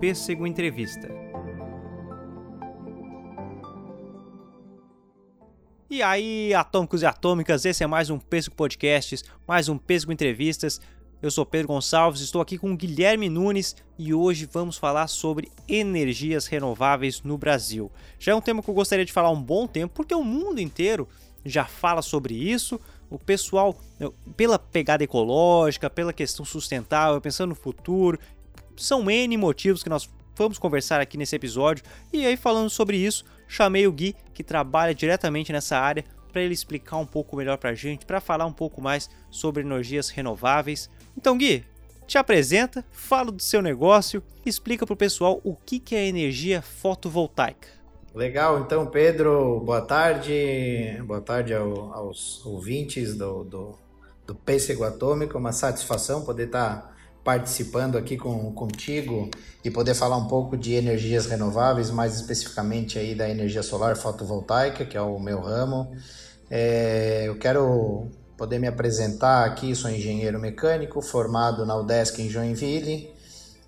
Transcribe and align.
Pêssego 0.00 0.46
Entrevista. 0.46 1.08
E 5.90 6.00
aí, 6.00 6.54
atômicos 6.54 7.02
e 7.02 7.06
atômicas, 7.06 7.64
esse 7.64 7.82
é 7.82 7.86
mais 7.86 8.08
um 8.08 8.16
Pêssego 8.16 8.54
Podcasts, 8.54 9.24
mais 9.46 9.68
um 9.68 9.76
Pêssego 9.76 10.12
Entrevistas. 10.12 10.80
Eu 11.20 11.32
sou 11.32 11.44
Pedro 11.44 11.66
Gonçalves, 11.68 12.20
estou 12.20 12.40
aqui 12.40 12.56
com 12.56 12.76
Guilherme 12.76 13.28
Nunes 13.28 13.74
e 13.98 14.14
hoje 14.14 14.48
vamos 14.52 14.78
falar 14.78 15.08
sobre 15.08 15.50
energias 15.66 16.46
renováveis 16.46 17.22
no 17.22 17.36
Brasil. 17.36 17.90
Já 18.20 18.30
é 18.30 18.34
um 18.36 18.40
tema 18.40 18.62
que 18.62 18.70
eu 18.70 18.74
gostaria 18.74 19.04
de 19.04 19.12
falar 19.12 19.28
há 19.28 19.32
um 19.32 19.42
bom 19.42 19.66
tempo, 19.66 19.94
porque 19.96 20.14
o 20.14 20.22
mundo 20.22 20.60
inteiro 20.60 21.08
já 21.44 21.64
fala 21.64 22.02
sobre 22.02 22.34
isso. 22.34 22.80
O 23.10 23.18
pessoal, 23.18 23.76
pela 24.36 24.58
pegada 24.58 25.02
ecológica, 25.02 25.90
pela 25.90 26.12
questão 26.12 26.44
sustentável, 26.44 27.20
pensando 27.20 27.50
no 27.50 27.54
futuro, 27.56 28.18
são 28.78 29.10
N 29.10 29.36
motivos 29.36 29.82
que 29.82 29.88
nós 29.88 30.08
vamos 30.36 30.58
conversar 30.58 31.00
aqui 31.00 31.18
nesse 31.18 31.34
episódio. 31.34 31.84
E 32.12 32.24
aí, 32.24 32.36
falando 32.36 32.70
sobre 32.70 32.96
isso, 32.96 33.24
chamei 33.46 33.86
o 33.86 33.92
Gui, 33.92 34.14
que 34.32 34.44
trabalha 34.44 34.94
diretamente 34.94 35.52
nessa 35.52 35.78
área, 35.78 36.04
para 36.32 36.42
ele 36.42 36.54
explicar 36.54 36.96
um 36.96 37.06
pouco 37.06 37.36
melhor 37.36 37.58
para 37.58 37.70
a 37.70 37.74
gente, 37.74 38.06
para 38.06 38.20
falar 38.20 38.46
um 38.46 38.52
pouco 38.52 38.80
mais 38.80 39.10
sobre 39.30 39.62
energias 39.62 40.08
renováveis. 40.08 40.88
Então, 41.16 41.36
Gui, 41.36 41.64
te 42.06 42.16
apresenta, 42.16 42.84
fala 42.90 43.32
do 43.32 43.42
seu 43.42 43.60
negócio, 43.60 44.22
explica 44.46 44.86
para 44.86 44.94
o 44.94 44.96
pessoal 44.96 45.40
o 45.42 45.54
que 45.54 45.82
é 45.94 46.06
energia 46.06 46.62
fotovoltaica. 46.62 47.68
Legal, 48.14 48.60
então 48.60 48.86
Pedro, 48.86 49.60
boa 49.60 49.82
tarde, 49.82 51.00
boa 51.06 51.20
tarde 51.20 51.52
ao, 51.52 51.92
aos 51.92 52.44
ouvintes 52.44 53.14
do, 53.14 53.44
do, 53.44 53.78
do 54.26 54.34
Pêssego 54.34 54.82
Atômico, 54.82 55.36
uma 55.36 55.52
satisfação 55.52 56.24
poder 56.24 56.46
estar 56.46 56.96
participando 57.28 57.98
aqui 57.98 58.16
com, 58.16 58.50
contigo 58.54 59.30
e 59.62 59.70
poder 59.70 59.92
falar 59.92 60.16
um 60.16 60.26
pouco 60.26 60.56
de 60.56 60.72
energias 60.72 61.26
renováveis, 61.26 61.90
mais 61.90 62.14
especificamente 62.14 62.98
aí 62.98 63.14
da 63.14 63.28
energia 63.28 63.62
solar 63.62 63.98
fotovoltaica, 63.98 64.86
que 64.86 64.96
é 64.96 65.02
o 65.02 65.18
meu 65.18 65.38
ramo. 65.38 65.94
É, 66.50 67.24
eu 67.26 67.36
quero 67.36 68.06
poder 68.34 68.58
me 68.58 68.66
apresentar 68.66 69.44
aqui, 69.44 69.76
sou 69.76 69.90
engenheiro 69.90 70.40
mecânico, 70.40 71.02
formado 71.02 71.66
na 71.66 71.76
UDESC 71.76 72.22
em 72.22 72.30
Joinville, 72.30 73.12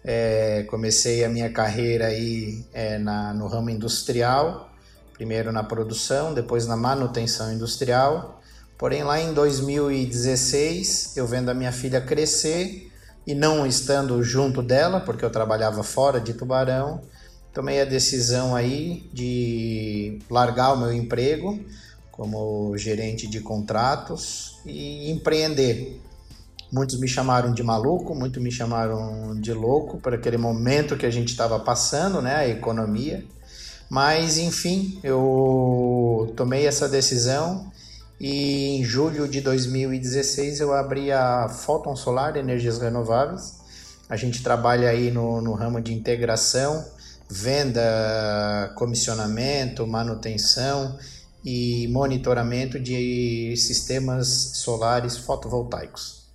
é, 0.02 0.62
comecei 0.70 1.22
a 1.22 1.28
minha 1.28 1.52
carreira 1.52 2.06
aí 2.06 2.64
é, 2.72 2.96
na, 2.96 3.34
no 3.34 3.46
ramo 3.46 3.68
industrial, 3.68 4.70
primeiro 5.12 5.52
na 5.52 5.62
produção, 5.62 6.32
depois 6.32 6.66
na 6.66 6.78
manutenção 6.78 7.52
industrial. 7.52 8.40
Porém, 8.78 9.02
lá 9.02 9.20
em 9.20 9.34
2016, 9.34 11.14
eu 11.18 11.26
vendo 11.26 11.50
a 11.50 11.54
minha 11.54 11.72
filha 11.72 12.00
crescer 12.00 12.89
e 13.30 13.34
não 13.34 13.64
estando 13.64 14.20
junto 14.24 14.60
dela, 14.60 14.98
porque 14.98 15.24
eu 15.24 15.30
trabalhava 15.30 15.84
fora 15.84 16.20
de 16.20 16.34
Tubarão, 16.34 17.00
tomei 17.54 17.80
a 17.80 17.84
decisão 17.84 18.56
aí 18.56 19.08
de 19.12 20.18
largar 20.28 20.72
o 20.72 20.76
meu 20.76 20.92
emprego 20.92 21.64
como 22.10 22.76
gerente 22.76 23.28
de 23.28 23.38
contratos 23.40 24.58
e 24.66 25.12
empreender. 25.12 26.00
Muitos 26.72 26.98
me 26.98 27.06
chamaram 27.06 27.54
de 27.54 27.62
maluco, 27.62 28.16
muitos 28.16 28.42
me 28.42 28.50
chamaram 28.50 29.40
de 29.40 29.52
louco 29.52 29.98
para 29.98 30.16
aquele 30.16 30.36
momento 30.36 30.96
que 30.96 31.06
a 31.06 31.10
gente 31.10 31.28
estava 31.28 31.60
passando, 31.60 32.20
né, 32.20 32.34
a 32.34 32.48
economia. 32.48 33.24
Mas 33.88 34.38
enfim, 34.38 34.98
eu 35.04 36.32
tomei 36.36 36.66
essa 36.66 36.88
decisão 36.88 37.70
e 38.20 38.76
em 38.76 38.84
julho 38.84 39.26
de 39.26 39.40
2016 39.40 40.60
eu 40.60 40.74
abri 40.74 41.10
a 41.10 41.48
Photon 41.48 41.96
Solar 41.96 42.36
Energias 42.36 42.78
Renováveis. 42.78 43.58
A 44.10 44.16
gente 44.16 44.42
trabalha 44.42 44.90
aí 44.90 45.10
no, 45.10 45.40
no 45.40 45.54
ramo 45.54 45.80
de 45.80 45.94
integração, 45.94 46.84
venda, 47.30 48.74
comissionamento, 48.76 49.86
manutenção 49.86 50.98
e 51.42 51.88
monitoramento 51.88 52.78
de 52.78 53.54
sistemas 53.56 54.28
solares 54.56 55.16
fotovoltaicos. 55.16 56.28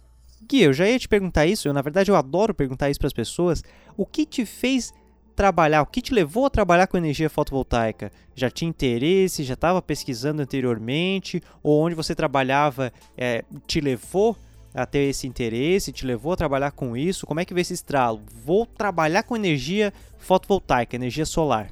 Gui, 0.50 0.64
eu 0.64 0.74
já 0.74 0.88
ia 0.88 0.98
te 0.98 1.08
perguntar 1.08 1.46
isso, 1.46 1.68
eu, 1.68 1.74
na 1.74 1.84
verdade 1.84 2.10
eu 2.10 2.16
adoro 2.16 2.54
perguntar 2.54 2.90
isso 2.90 3.00
para 3.00 3.08
as 3.08 3.14
pessoas. 3.14 3.64
O 3.96 4.08
que 4.08 4.26
te 4.26 4.44
fez 4.44 4.92
trabalhar, 5.36 5.82
o 5.82 5.86
que 5.86 6.02
te 6.02 6.14
levou 6.14 6.46
a 6.46 6.50
trabalhar 6.50 6.88
com 6.88 6.98
energia 6.98 7.30
fotovoltaica? 7.30 8.12
Já 8.34 8.50
tinha 8.50 8.70
interesse, 8.70 9.44
já 9.44 9.54
estava 9.54 9.82
pesquisando 9.82 10.42
anteriormente, 10.42 11.44
ou 11.62 11.82
onde 11.82 11.96
você 11.96 12.16
trabalhava 12.16 12.92
é, 13.18 13.44
te 13.68 13.82
levou 13.82 14.38
a 14.74 14.86
ter 14.86 15.10
esse 15.10 15.26
interesse, 15.28 15.92
te 15.92 16.06
levou 16.06 16.34
a 16.34 16.36
trabalhar 16.36 16.72
com 16.72 16.98
isso? 16.98 17.26
Como 17.26 17.40
é 17.40 17.46
que 17.46 17.54
veio 17.54 17.62
esse 17.62 17.74
estralo? 17.74 18.22
Vou 18.44 18.66
trabalhar 18.66 19.24
com 19.24 19.36
energia 19.36 19.94
fotovoltaica, 20.18 20.96
energia 20.96 21.26
solar. 21.26 21.70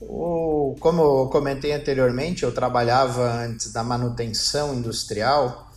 Como 0.00 1.02
eu 1.02 1.28
comentei 1.30 1.72
anteriormente, 1.72 2.42
eu 2.42 2.52
trabalhava 2.52 3.22
antes 3.22 3.72
da 3.72 3.84
manutenção 3.84 4.74
industrial 4.74 5.70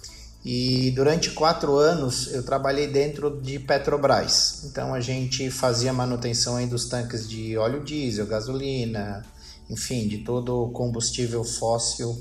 e 0.49 0.91
durante 0.91 1.31
quatro 1.31 1.75
anos 1.75 2.33
eu 2.33 2.41
trabalhei 2.41 2.87
dentro 2.87 3.41
de 3.41 3.59
Petrobras. 3.59 4.63
Então 4.63 4.93
a 4.93 5.01
gente 5.01 5.51
fazia 5.51 5.91
manutenção 5.91 6.55
aí 6.55 6.65
dos 6.65 6.85
tanques 6.85 7.29
de 7.29 7.57
óleo 7.57 7.83
diesel, 7.83 8.25
gasolina, 8.25 9.25
enfim, 9.69 10.07
de 10.07 10.19
todo 10.19 10.63
o 10.63 10.71
combustível 10.71 11.43
fóssil 11.43 12.17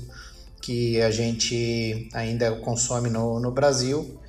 que 0.61 1.01
a 1.01 1.09
gente 1.09 2.09
ainda 2.11 2.51
consome 2.57 3.09
no, 3.09 3.39
no 3.39 3.49
Brasil. 3.49 4.19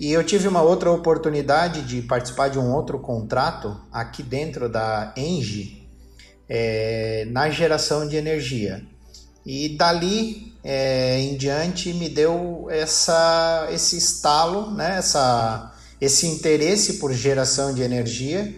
E 0.00 0.10
eu 0.10 0.24
tive 0.24 0.48
uma 0.48 0.62
outra 0.62 0.90
oportunidade 0.90 1.82
de 1.82 2.02
participar 2.02 2.48
de 2.48 2.58
um 2.58 2.74
outro 2.74 2.98
contrato 2.98 3.80
aqui 3.92 4.24
dentro 4.24 4.68
da 4.68 5.14
Engie, 5.16 5.88
é, 6.48 7.24
na 7.30 7.48
geração 7.48 8.08
de 8.08 8.16
energia. 8.16 8.84
E 9.46 9.68
dali 9.68 10.55
é, 10.68 11.20
em 11.20 11.36
diante 11.36 11.92
me 11.92 12.08
deu 12.08 12.66
essa, 12.68 13.68
esse 13.70 13.96
estalo, 13.96 14.72
né? 14.72 14.98
essa, 14.98 15.72
esse 16.00 16.26
interesse 16.26 16.94
por 16.94 17.12
geração 17.12 17.72
de 17.72 17.82
energia. 17.82 18.52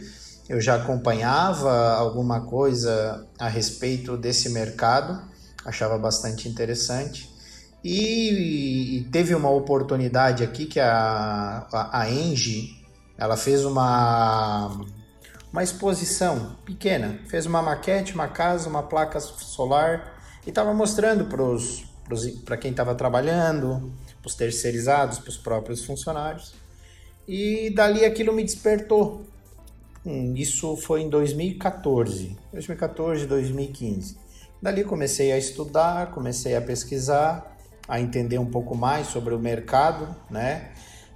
Eu 0.48 0.58
já 0.58 0.76
acompanhava 0.76 1.92
alguma 1.92 2.41
coisa 2.41 3.28
a 3.38 3.46
respeito 3.46 4.16
desse 4.16 4.48
mercado, 4.48 5.22
achava 5.66 5.98
bastante 5.98 6.48
interessante. 6.48 7.30
E, 7.84 8.96
e 8.96 9.04
teve 9.12 9.34
uma 9.34 9.50
oportunidade 9.50 10.42
aqui 10.42 10.64
que 10.64 10.80
a, 10.80 11.66
a, 11.70 12.00
a 12.00 12.10
Engie 12.10 12.70
ela 13.19 13.36
fez 13.36 13.66
uma, 13.66 14.80
uma 15.52 15.62
exposição 15.62 16.56
pequena, 16.64 17.20
fez 17.28 17.44
uma 17.44 17.60
maquete, 17.60 18.14
uma 18.14 18.28
casa, 18.28 18.66
uma 18.66 18.82
placa 18.82 19.20
solar 19.20 20.14
e 20.46 20.48
estava 20.48 20.72
mostrando 20.72 21.26
para 21.26 21.42
quem 22.60 22.70
estava 22.70 22.94
trabalhando, 22.94 23.92
para 24.20 24.28
os 24.28 24.34
terceirizados, 24.34 25.19
para 25.19 25.30
os 25.30 25.36
próprios 25.36 25.84
funcionários. 25.84 26.54
E 27.26 27.70
dali 27.70 28.04
aquilo 28.04 28.32
me 28.32 28.42
despertou. 28.42 29.22
Hum, 30.04 30.34
isso 30.36 30.76
foi 30.76 31.02
em 31.02 31.10
2014, 31.10 32.36
2014, 32.52 33.26
2015. 33.26 34.16
Dali 34.60 34.82
comecei 34.84 35.32
a 35.32 35.38
estudar, 35.38 36.10
comecei 36.12 36.56
a 36.56 36.60
pesquisar, 36.60 37.56
a 37.86 38.00
entender 38.00 38.38
um 38.38 38.46
pouco 38.46 38.76
mais 38.76 39.08
sobre 39.08 39.34
o 39.34 39.38
mercado, 39.38 40.14
né? 40.30 40.72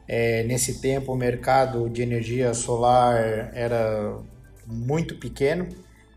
É, 0.06 0.42
nesse 0.44 0.80
tempo 0.80 1.12
o 1.12 1.16
mercado 1.16 1.88
de 1.88 2.02
energia 2.02 2.52
solar 2.54 3.50
era 3.54 4.18
muito 4.66 5.16
pequeno, 5.16 5.68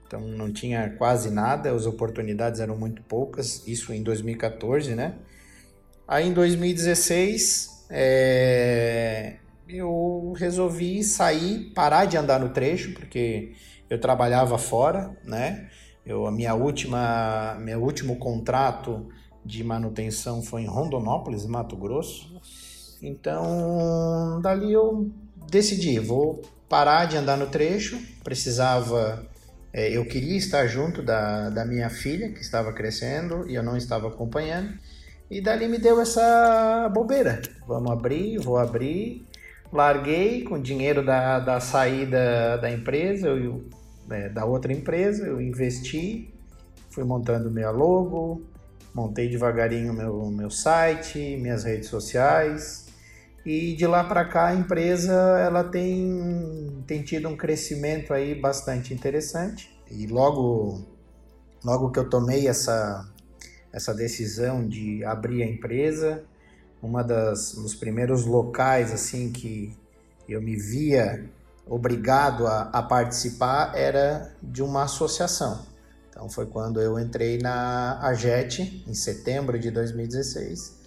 então 0.05 0.21
não 0.21 0.51
tinha 0.51 0.89
quase 0.97 1.31
nada, 1.31 1.71
as 1.71 1.85
oportunidades 1.85 2.59
eram 2.59 2.77
muito 2.77 3.01
poucas, 3.03 3.65
isso 3.67 3.91
em 3.91 4.03
2014, 4.03 4.93
né? 4.95 5.15
Aí 6.07 6.27
em 6.27 6.33
2016 6.33 7.85
é, 7.89 9.37
eu 9.67 10.33
resolvi 10.37 11.03
sair, 11.03 11.71
parar 11.73 12.05
de 12.05 12.17
andar 12.17 12.39
no 12.39 12.49
trecho, 12.49 12.93
porque 12.93 13.53
eu 13.89 13.99
trabalhava 13.99 14.57
fora, 14.57 15.15
né? 15.23 15.69
Eu, 16.05 16.27
a 16.27 16.31
minha 16.31 16.53
última, 16.53 17.57
meu 17.59 17.81
último 17.81 18.17
contrato 18.17 19.07
de 19.43 19.63
manutenção 19.63 20.41
foi 20.43 20.61
em 20.61 20.67
Rondonópolis, 20.67 21.45
Mato 21.45 21.75
Grosso. 21.75 22.39
Então, 23.01 24.39
dali 24.41 24.71
eu 24.71 25.11
decidi, 25.49 25.99
vou 25.99 26.41
parar 26.69 27.05
de 27.05 27.17
andar 27.17 27.37
no 27.37 27.47
trecho, 27.47 27.99
precisava 28.23 29.27
é, 29.77 29.89
eu 29.89 30.05
queria 30.05 30.37
estar 30.37 30.65
junto 30.67 31.03
da, 31.03 31.49
da 31.49 31.65
minha 31.65 31.89
filha, 31.89 32.29
que 32.29 32.39
estava 32.39 32.71
crescendo, 32.71 33.45
e 33.49 33.55
eu 33.55 33.61
não 33.61 33.75
estava 33.75 34.07
acompanhando. 34.07 34.73
E 35.29 35.41
dali 35.41 35.67
me 35.67 35.77
deu 35.77 35.99
essa 35.99 36.89
bobeira. 36.93 37.41
Vamos 37.67 37.91
abrir, 37.91 38.37
vou 38.37 38.57
abrir. 38.57 39.25
Larguei 39.73 40.45
com 40.45 40.55
o 40.55 40.61
dinheiro 40.61 41.05
da, 41.05 41.39
da 41.39 41.59
saída 41.59 42.57
da 42.57 42.71
empresa, 42.71 43.27
eu, 43.27 43.65
é, 44.09 44.29
da 44.29 44.45
outra 44.45 44.71
empresa, 44.71 45.25
eu 45.25 45.41
investi, 45.41 46.33
fui 46.89 47.03
montando 47.03 47.51
meu 47.51 47.69
logo, 47.73 48.43
montei 48.93 49.27
devagarinho 49.27 49.91
meu, 49.93 50.27
meu 50.27 50.49
site, 50.49 51.35
minhas 51.35 51.65
redes 51.65 51.89
sociais. 51.89 52.84
E 53.45 53.75
de 53.75 53.85
lá 53.85 54.03
para 54.03 54.25
cá 54.25 54.47
a 54.47 54.55
empresa 54.55 55.13
ela 55.13 55.63
tem, 55.63 56.83
tem 56.87 57.03
tido 57.03 57.29
um 57.29 57.37
crescimento 57.37 58.11
aí 58.11 58.33
bastante 58.33 58.91
interessante. 58.91 59.71
E 59.91 60.07
logo, 60.07 60.83
logo 61.63 61.91
que 61.91 61.99
eu 61.99 62.09
tomei 62.09 62.47
essa, 62.47 63.07
essa 63.71 63.93
decisão 63.93 64.67
de 64.67 65.05
abrir 65.05 65.43
a 65.43 65.45
empresa, 65.45 66.23
uma 66.81 67.03
das 67.03 67.53
dos 67.53 67.75
primeiros 67.75 68.25
locais 68.25 68.91
assim 68.91 69.31
que 69.31 69.77
eu 70.27 70.41
me 70.41 70.55
via 70.55 71.29
obrigado 71.67 72.47
a, 72.47 72.63
a 72.73 72.81
participar 72.81 73.75
era 73.75 74.33
de 74.41 74.63
uma 74.63 74.85
associação. 74.85 75.67
Então 76.09 76.27
foi 76.29 76.47
quando 76.47 76.81
eu 76.81 76.99
entrei 76.99 77.37
na 77.37 77.99
AGET 78.01 78.83
em 78.87 78.93
setembro 78.95 79.59
de 79.59 79.69
2016 79.69 80.84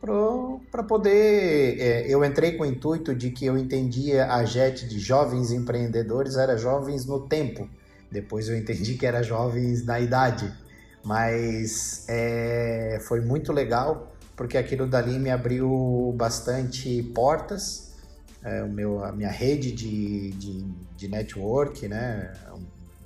para 0.00 0.82
poder. 0.84 1.80
É, 1.80 2.06
eu 2.08 2.24
entrei 2.24 2.52
com 2.56 2.62
o 2.62 2.66
intuito 2.66 3.14
de 3.14 3.30
que 3.30 3.44
eu 3.44 3.58
entendia 3.58 4.32
a 4.32 4.44
JET 4.44 4.86
de 4.86 4.98
jovens 4.98 5.50
empreendedores, 5.50 6.36
era 6.36 6.56
jovens 6.56 7.04
no 7.04 7.26
tempo. 7.26 7.68
Depois 8.10 8.48
eu 8.48 8.56
entendi 8.56 8.94
que 8.94 9.04
era 9.04 9.22
jovens 9.22 9.84
na 9.84 10.00
idade. 10.00 10.52
Mas 11.04 12.04
é, 12.08 12.98
foi 13.02 13.20
muito 13.20 13.52
legal, 13.52 14.12
porque 14.36 14.56
aquilo 14.56 14.86
dali 14.86 15.18
me 15.18 15.30
abriu 15.30 16.14
bastante 16.16 17.02
portas. 17.14 17.88
É, 18.44 18.62
o 18.62 18.68
meu, 18.68 19.04
a 19.04 19.10
minha 19.10 19.30
rede 19.30 19.72
de, 19.72 20.30
de, 20.30 20.64
de 20.96 21.08
network, 21.08 21.88
né? 21.88 22.32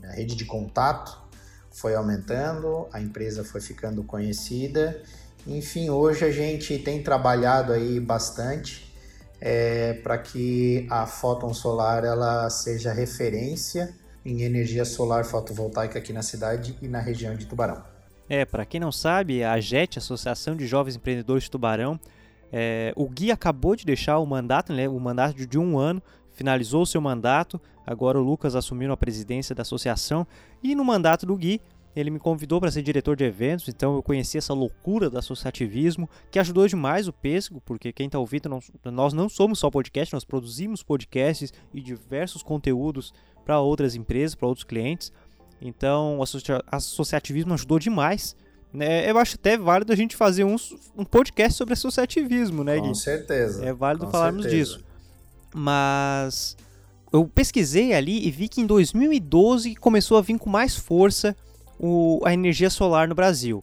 a 0.05 0.12
rede 0.12 0.35
de 0.35 0.45
contato 0.45 1.19
foi 1.71 1.95
aumentando, 1.95 2.87
a 2.93 3.00
empresa 3.00 3.43
foi 3.43 3.61
ficando 3.61 4.05
conhecida 4.05 5.03
enfim, 5.47 5.91
hoje 5.91 6.25
a 6.25 6.31
gente 6.31 6.79
tem 6.79 7.03
trabalhado 7.03 7.73
aí 7.73 7.99
bastante 7.99 8.93
é, 9.41 9.94
para 9.94 10.19
que 10.19 10.87
a 10.89 11.06
Fóton 11.06 11.53
Solar 11.53 12.05
ela 12.05 12.49
seja 12.49 12.93
referência 12.93 13.94
em 14.25 14.43
energia 14.43 14.85
solar 14.85 15.25
fotovoltaica 15.25 15.99
aqui 15.99 16.12
na 16.12 16.23
cidade 16.23 16.77
e 16.81 16.87
na 16.87 17.00
região 17.00 17.35
de 17.35 17.47
Tubarão. 17.47 17.83
É, 18.29 18.44
para 18.44 18.65
quem 18.65 18.81
não 18.81 18.93
sabe, 18.93 19.43
a 19.43 19.59
JET, 19.59 19.99
Associação 19.99 20.56
de 20.56 20.67
Jovens 20.67 20.94
Empreendedores 20.94 21.45
de 21.45 21.50
Tubarão, 21.50 21.99
é, 22.53 22.93
o 22.95 23.09
Gui 23.09 23.33
acabou 23.33 23.75
de 23.75 23.85
deixar 23.85 24.19
o 24.19 24.27
mandato, 24.27 24.73
né, 24.73 24.88
o 24.88 24.99
mandato 25.00 25.45
de 25.45 25.59
um 25.59 25.77
ano, 25.77 26.00
finalizou 26.31 26.83
o 26.83 26.87
seu 26.87 27.00
mandato, 27.00 27.61
agora 27.85 28.19
o 28.19 28.23
Lucas 28.23 28.55
assumiu 28.55 28.93
a 28.93 28.97
presidência 28.97 29.55
da 29.55 29.62
associação 29.62 30.27
e 30.62 30.75
no 30.75 30.85
mandato 30.85 31.27
do 31.27 31.37
Gui 31.37 31.61
ele 31.94 32.11
me 32.11 32.19
convidou 32.19 32.61
para 32.61 32.71
ser 32.71 32.83
diretor 32.83 33.17
de 33.17 33.25
eventos, 33.25 33.69
então 33.69 33.94
eu 33.94 34.03
conheci 34.03 34.39
essa 34.39 34.55
loucura 34.55 35.11
do 35.11 35.19
associativismo, 35.19 36.09
que 36.31 36.39
ajudou 36.39 36.67
demais 36.67 37.06
o 37.06 37.12
Pêssego, 37.12 37.61
porque 37.61 37.93
quem 37.93 38.06
está 38.06 38.19
ouvindo, 38.19 38.49
não, 38.49 38.61
nós 38.91 39.12
não 39.12 39.29
somos 39.29 39.59
só 39.59 39.71
podcast, 39.71 40.15
nós 40.15 40.25
produzimos 40.25 40.83
podcasts 40.83 41.53
e 41.73 41.81
diversos 41.81 42.43
conteúdos 42.43 43.12
para 43.44 43.61
outras 43.61 43.94
empresas, 43.94 44.35
para 44.35 44.49
outros 44.49 44.65
clientes. 44.65 45.12
Então, 45.61 46.19
o 46.19 46.25
associativismo 46.71 47.55
ajudou 47.55 47.79
demais. 47.79 48.35
Né? 48.73 49.09
Eu 49.09 49.19
acho 49.19 49.37
até 49.37 49.56
válido 49.56 49.93
a 49.93 49.97
gente 49.97 50.17
fazer 50.17 50.45
um, 50.45 50.56
um 50.97 51.05
podcast 51.05 51.59
sobre 51.59 51.75
associativismo, 51.75 52.65
né, 52.65 52.81
Gui? 52.81 52.88
Com 52.88 52.95
certeza. 52.95 53.65
É 53.65 53.73
válido 53.73 54.09
falarmos 54.09 54.45
certeza. 54.45 54.77
disso. 54.77 54.85
Mas 55.55 56.56
eu 57.12 57.29
pesquisei 57.29 57.93
ali 57.93 58.27
e 58.27 58.31
vi 58.31 58.49
que 58.49 58.61
em 58.61 58.67
2012 58.67 59.75
começou 59.77 60.17
a 60.17 60.23
vir 60.23 60.38
com 60.38 60.49
mais 60.49 60.75
força 60.75 61.37
o, 61.79 62.21
a 62.25 62.33
energia 62.33 62.71
solar 62.71 63.09
no 63.09 63.15
Brasil, 63.15 63.63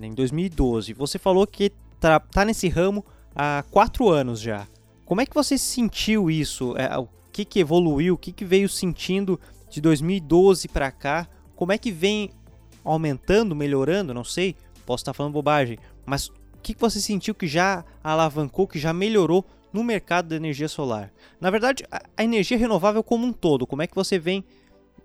né, 0.00 0.06
em 0.08 0.14
2012. 0.14 0.92
Você 0.94 1.18
falou 1.18 1.46
que 1.46 1.70
tá, 2.00 2.18
tá 2.20 2.44
nesse 2.44 2.68
ramo 2.68 3.04
há 3.34 3.64
quatro 3.70 4.08
anos 4.08 4.40
já. 4.40 4.66
Como 5.04 5.20
é 5.20 5.26
que 5.26 5.34
você 5.34 5.58
sentiu 5.58 6.30
isso? 6.30 6.76
É, 6.76 6.96
o 6.98 7.08
que, 7.32 7.44
que 7.44 7.60
evoluiu? 7.60 8.14
O 8.14 8.18
que, 8.18 8.32
que 8.32 8.44
veio 8.44 8.68
sentindo 8.68 9.38
de 9.70 9.80
2012 9.80 10.68
para 10.68 10.90
cá? 10.90 11.28
Como 11.54 11.72
é 11.72 11.78
que 11.78 11.90
vem 11.90 12.30
aumentando, 12.84 13.54
melhorando? 13.54 14.12
Não 14.12 14.24
sei, 14.24 14.56
posso 14.84 15.02
estar 15.02 15.12
falando 15.12 15.32
bobagem, 15.32 15.78
mas 16.04 16.28
o 16.28 16.58
que, 16.62 16.74
que 16.74 16.80
você 16.80 17.00
sentiu 17.00 17.34
que 17.34 17.46
já 17.46 17.84
alavancou, 18.02 18.66
que 18.66 18.78
já 18.78 18.92
melhorou 18.92 19.44
no 19.72 19.82
mercado 19.82 20.28
da 20.28 20.36
energia 20.36 20.68
solar? 20.68 21.12
Na 21.40 21.50
verdade, 21.50 21.84
a 22.16 22.24
energia 22.24 22.58
renovável 22.58 23.02
como 23.02 23.26
um 23.26 23.32
todo, 23.32 23.66
como 23.66 23.82
é 23.82 23.86
que 23.86 23.94
você 23.94 24.18
vem 24.18 24.44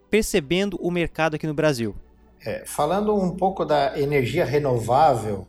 percebendo 0.10 0.78
o 0.82 0.90
mercado 0.90 1.36
aqui 1.36 1.48
no 1.48 1.54
Brasil? 1.54 1.96
É, 2.46 2.64
falando 2.66 3.16
um 3.16 3.36
pouco 3.36 3.66
da 3.66 4.00
energia 4.00 4.46
renovável, 4.46 5.48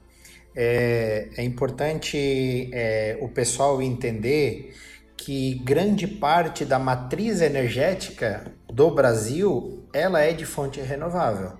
é, 0.56 1.28
é 1.36 1.42
importante 1.44 2.68
é, 2.72 3.16
o 3.20 3.28
pessoal 3.28 3.80
entender 3.80 4.74
que 5.16 5.54
grande 5.64 6.06
parte 6.06 6.64
da 6.64 6.78
matriz 6.78 7.40
energética 7.40 8.52
do 8.66 8.90
Brasil 8.90 9.84
ela 9.92 10.20
é 10.20 10.32
de 10.32 10.46
fonte 10.46 10.80
renovável. 10.80 11.52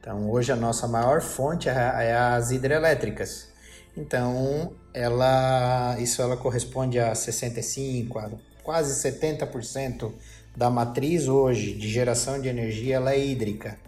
Então 0.00 0.30
hoje 0.30 0.50
a 0.50 0.56
nossa 0.56 0.88
maior 0.88 1.20
fonte 1.20 1.68
é, 1.68 1.72
é 1.72 2.14
as 2.14 2.50
hidrelétricas. 2.50 3.48
Então 3.96 4.74
ela 4.92 5.96
isso 5.98 6.20
ela 6.20 6.36
corresponde 6.36 6.98
a 6.98 7.14
65, 7.14 8.18
a 8.18 8.30
quase 8.62 9.08
70% 9.08 10.12
da 10.56 10.68
matriz 10.68 11.28
hoje 11.28 11.72
de 11.74 11.88
geração 11.88 12.40
de 12.40 12.48
energia 12.48 12.96
ela 12.96 13.12
é 13.12 13.24
hídrica. 13.24 13.78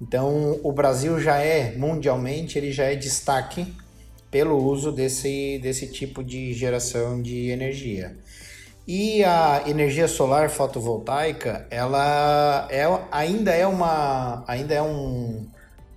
Então, 0.00 0.60
o 0.62 0.72
Brasil 0.72 1.18
já 1.20 1.38
é, 1.38 1.76
mundialmente, 1.76 2.56
ele 2.56 2.70
já 2.70 2.84
é 2.84 2.94
destaque 2.94 3.74
pelo 4.30 4.56
uso 4.56 4.92
desse, 4.92 5.58
desse 5.62 5.88
tipo 5.88 6.22
de 6.22 6.52
geração 6.52 7.20
de 7.20 7.48
energia. 7.48 8.16
E 8.86 9.22
a 9.24 9.64
energia 9.66 10.08
solar 10.08 10.48
fotovoltaica, 10.48 11.66
ela 11.70 12.66
é, 12.70 12.84
ainda 13.10 13.52
é, 13.52 13.66
uma, 13.66 14.44
ainda 14.46 14.72
é 14.72 14.80
um, 14.80 15.46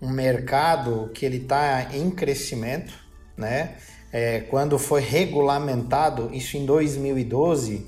um 0.02 0.10
mercado 0.10 1.10
que 1.14 1.26
ele 1.26 1.38
está 1.38 1.90
em 1.94 2.10
crescimento, 2.10 2.94
né? 3.38 3.76
É, 4.12 4.42
quando 4.42 4.78
foi 4.78 5.00
regulamentado, 5.00 6.32
isso 6.34 6.58
em 6.58 6.66
2012, 6.66 7.86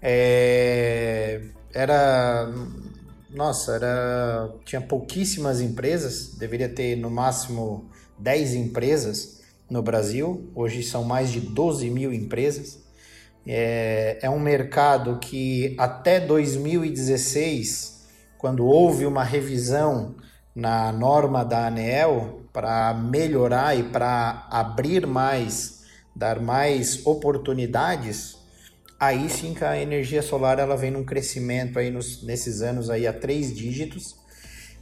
é, 0.00 1.42
era 1.74 2.50
nossa, 3.30 3.74
era 3.74 4.50
tinha 4.64 4.80
pouquíssimas 4.80 5.60
empresas, 5.60 6.34
deveria 6.34 6.68
ter 6.68 6.96
no 6.96 7.10
máximo 7.10 7.90
10 8.18 8.54
empresas 8.54 9.40
no 9.70 9.82
Brasil, 9.82 10.50
hoje 10.54 10.82
são 10.82 11.04
mais 11.04 11.30
de 11.30 11.40
12 11.40 11.90
mil 11.90 12.12
empresas. 12.12 12.78
É, 13.46 14.18
é 14.22 14.30
um 14.30 14.40
mercado 14.40 15.18
que 15.18 15.74
até 15.78 16.20
2016, 16.20 18.06
quando 18.38 18.66
houve 18.66 19.06
uma 19.06 19.24
revisão 19.24 20.14
na 20.54 20.90
norma 20.92 21.44
da 21.44 21.66
ANEEL 21.66 22.42
para 22.52 22.94
melhorar 22.94 23.78
e 23.78 23.82
para 23.84 24.46
abrir 24.50 25.06
mais, 25.06 25.82
dar 26.16 26.40
mais 26.40 27.06
oportunidades 27.06 28.37
aí 28.98 29.28
sim 29.28 29.54
que 29.54 29.64
a 29.64 29.80
energia 29.80 30.22
solar 30.22 30.58
ela 30.58 30.76
vem 30.76 30.90
num 30.90 31.04
crescimento 31.04 31.78
aí 31.78 31.90
nos, 31.90 32.22
nesses 32.22 32.62
anos 32.62 32.90
aí 32.90 33.06
a 33.06 33.12
três 33.12 33.54
dígitos. 33.54 34.16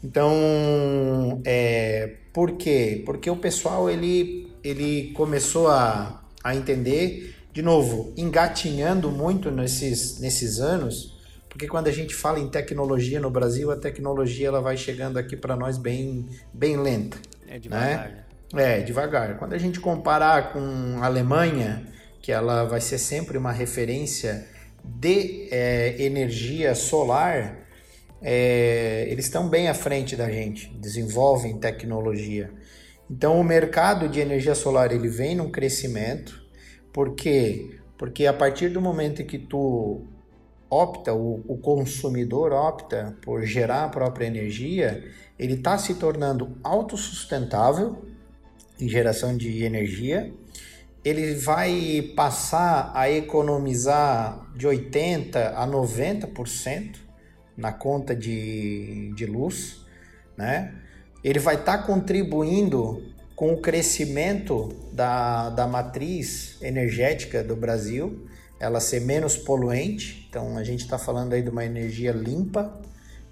Então, 0.03 1.41
é, 1.45 2.15
por 2.33 2.53
quê? 2.53 3.03
Porque 3.05 3.29
o 3.29 3.37
pessoal 3.37 3.91
ele, 3.91 4.53
ele 4.63 5.13
começou 5.13 5.69
a, 5.69 6.23
a 6.45 6.55
entender, 6.55 7.35
de 7.53 7.63
novo, 7.63 8.13
engatinhando 8.17 9.11
muito 9.11 9.51
nesses, 9.51 10.21
nesses 10.21 10.61
anos, 10.61 11.17
porque 11.49 11.67
quando 11.67 11.89
a 11.89 11.93
gente 11.93 12.15
fala 12.15 12.39
em 12.39 12.49
tecnologia 12.49 13.19
no 13.19 13.31
Brasil, 13.31 13.71
a 13.71 13.77
tecnologia 13.77 14.49
ela 14.49 14.61
vai 14.61 14.77
chegando 14.77 15.19
aqui 15.19 15.35
para 15.37 15.57
nós 15.57 15.79
bem, 15.79 16.27
bem 16.53 16.77
lenta. 16.77 17.17
É 17.49 17.59
devagar. 17.59 18.11
Né? 18.11 18.25
É, 18.55 18.81
devagar. 18.83 19.39
Quando 19.39 19.55
a 19.55 19.59
gente 19.59 19.81
comparar 19.81 20.53
com 20.53 20.99
a 21.01 21.07
Alemanha, 21.07 21.87
que 22.21 22.33
ela 22.33 22.65
vai 22.65 22.81
ser 22.81 22.99
sempre 22.99 23.39
uma 23.39 23.53
referência 23.53 24.47
de 24.85 25.49
é, 25.51 25.97
energia 26.03 26.75
solar, 26.75 27.67
é, 28.23 29.07
eles 29.09 29.27
estão 29.27 29.49
bem 29.49 29.69
à 29.69 29.75
frente 29.75 30.17
da 30.17 30.31
gente, 30.31 30.73
desenvolvem 30.79 31.59
tecnologia. 31.59 32.51
Então 33.11 33.41
o 33.41 33.45
mercado 33.45 34.09
de 34.09 34.21
energia 34.21 34.55
solar 34.55 34.93
ele 34.93 35.09
vem 35.09 35.35
num 35.35 35.51
crescimento, 35.51 36.45
por 36.93 37.15
quê? 37.15 37.79
Porque 37.97 38.27
a 38.27 38.33
partir 38.33 38.69
do 38.69 38.81
momento 38.81 39.25
que 39.25 39.39
tu 39.39 40.03
opta, 40.69 41.15
o, 41.15 41.43
o 41.47 41.59
consumidor 41.59 42.53
opta 42.53 43.17
por 43.23 43.45
gerar 43.45 43.85
a 43.85 43.89
própria 43.89 44.27
energia, 44.27 45.05
ele 45.39 45.55
está 45.55 45.79
se 45.79 45.95
tornando 45.95 46.59
autossustentável 46.63 48.05
em 48.81 48.89
geração 48.89 49.37
de 49.37 49.65
energia 49.65 50.33
ele 51.09 51.37
vai 51.37 52.13
passar 52.17 52.91
a 52.93 53.09
economizar 53.09 54.45
de 54.57 54.67
80% 54.67 55.53
a 55.55 55.65
90% 55.65 56.97
na 57.57 57.73
conta 57.73 58.13
de, 58.13 59.13
de 59.15 59.25
luz, 59.25 59.87
né? 60.37 60.75
Ele 61.23 61.39
vai 61.39 61.55
estar 61.55 61.79
tá 61.79 61.85
contribuindo 61.85 63.05
com 63.37 63.53
o 63.53 63.61
crescimento 63.61 64.75
da, 64.93 65.51
da 65.51 65.65
matriz 65.69 66.61
energética 66.61 67.45
do 67.45 67.55
Brasil, 67.55 68.27
ela 68.59 68.81
ser 68.81 69.01
menos 69.01 69.37
poluente. 69.37 70.27
Então 70.29 70.59
a 70.59 70.65
gente 70.65 70.81
está 70.81 70.99
falando 70.99 71.35
aí 71.35 71.43
de 71.43 71.51
uma 71.51 71.65
energia 71.65 72.11
limpa 72.11 72.81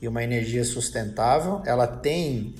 e 0.00 0.06
uma 0.06 0.22
energia 0.22 0.62
sustentável. 0.62 1.60
Ela 1.66 1.88
tem 1.88 2.54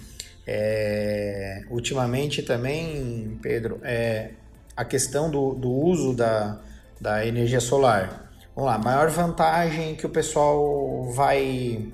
é, 0.45 1.63
ultimamente 1.71 2.43
também, 2.43 3.39
Pedro, 3.41 3.79
é, 3.85 4.31
a 4.77 4.85
questão 4.85 5.31
do, 5.31 5.55
do 5.55 5.71
uso 5.71 6.15
da, 6.15 6.61
da 7.01 7.27
energia 7.27 7.61
solar. 7.61 8.31
Vamos 8.55 8.71
lá, 8.71 8.79
maior 8.79 9.11
vantagem 9.11 9.95
que 9.95 10.07
o 10.07 10.09
pessoal 10.09 11.11
vai 11.13 11.93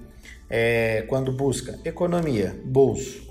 é, 0.48 1.02
quando 1.08 1.32
busca 1.32 1.78
economia, 1.84 2.58
bolso. 2.64 3.30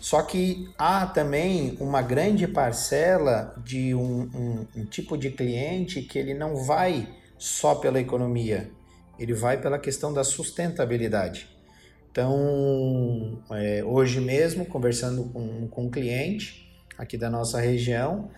Só 0.00 0.22
que 0.22 0.70
há 0.78 1.06
também 1.06 1.76
uma 1.80 2.02
grande 2.02 2.46
parcela 2.46 3.54
de 3.64 3.94
um, 3.94 4.30
um, 4.34 4.66
um, 4.76 4.84
tipo 4.84 5.16
de 5.16 5.30
cliente 5.30 6.02
que 6.02 6.18
ele 6.18 6.34
não 6.34 6.56
vai 6.56 7.08
só 7.36 7.74
pela 7.74 7.98
economia, 7.98 8.70
ele 9.18 9.34
vai 9.34 9.60
pela 9.60 9.78
questão 9.78 10.12
da 10.12 10.22
sustentabilidade. 10.22 11.48
Então, 12.10 13.42
é, 13.50 13.82
hoje 13.84 14.20
mesmo, 14.20 14.64
conversando 14.64 15.24
com, 15.24 15.66
com 15.68 15.86
um 15.86 15.90
cliente 15.90 16.67
aqui 16.98 17.16
da 17.16 17.30
nossa 17.30 17.60
região, 17.60 18.28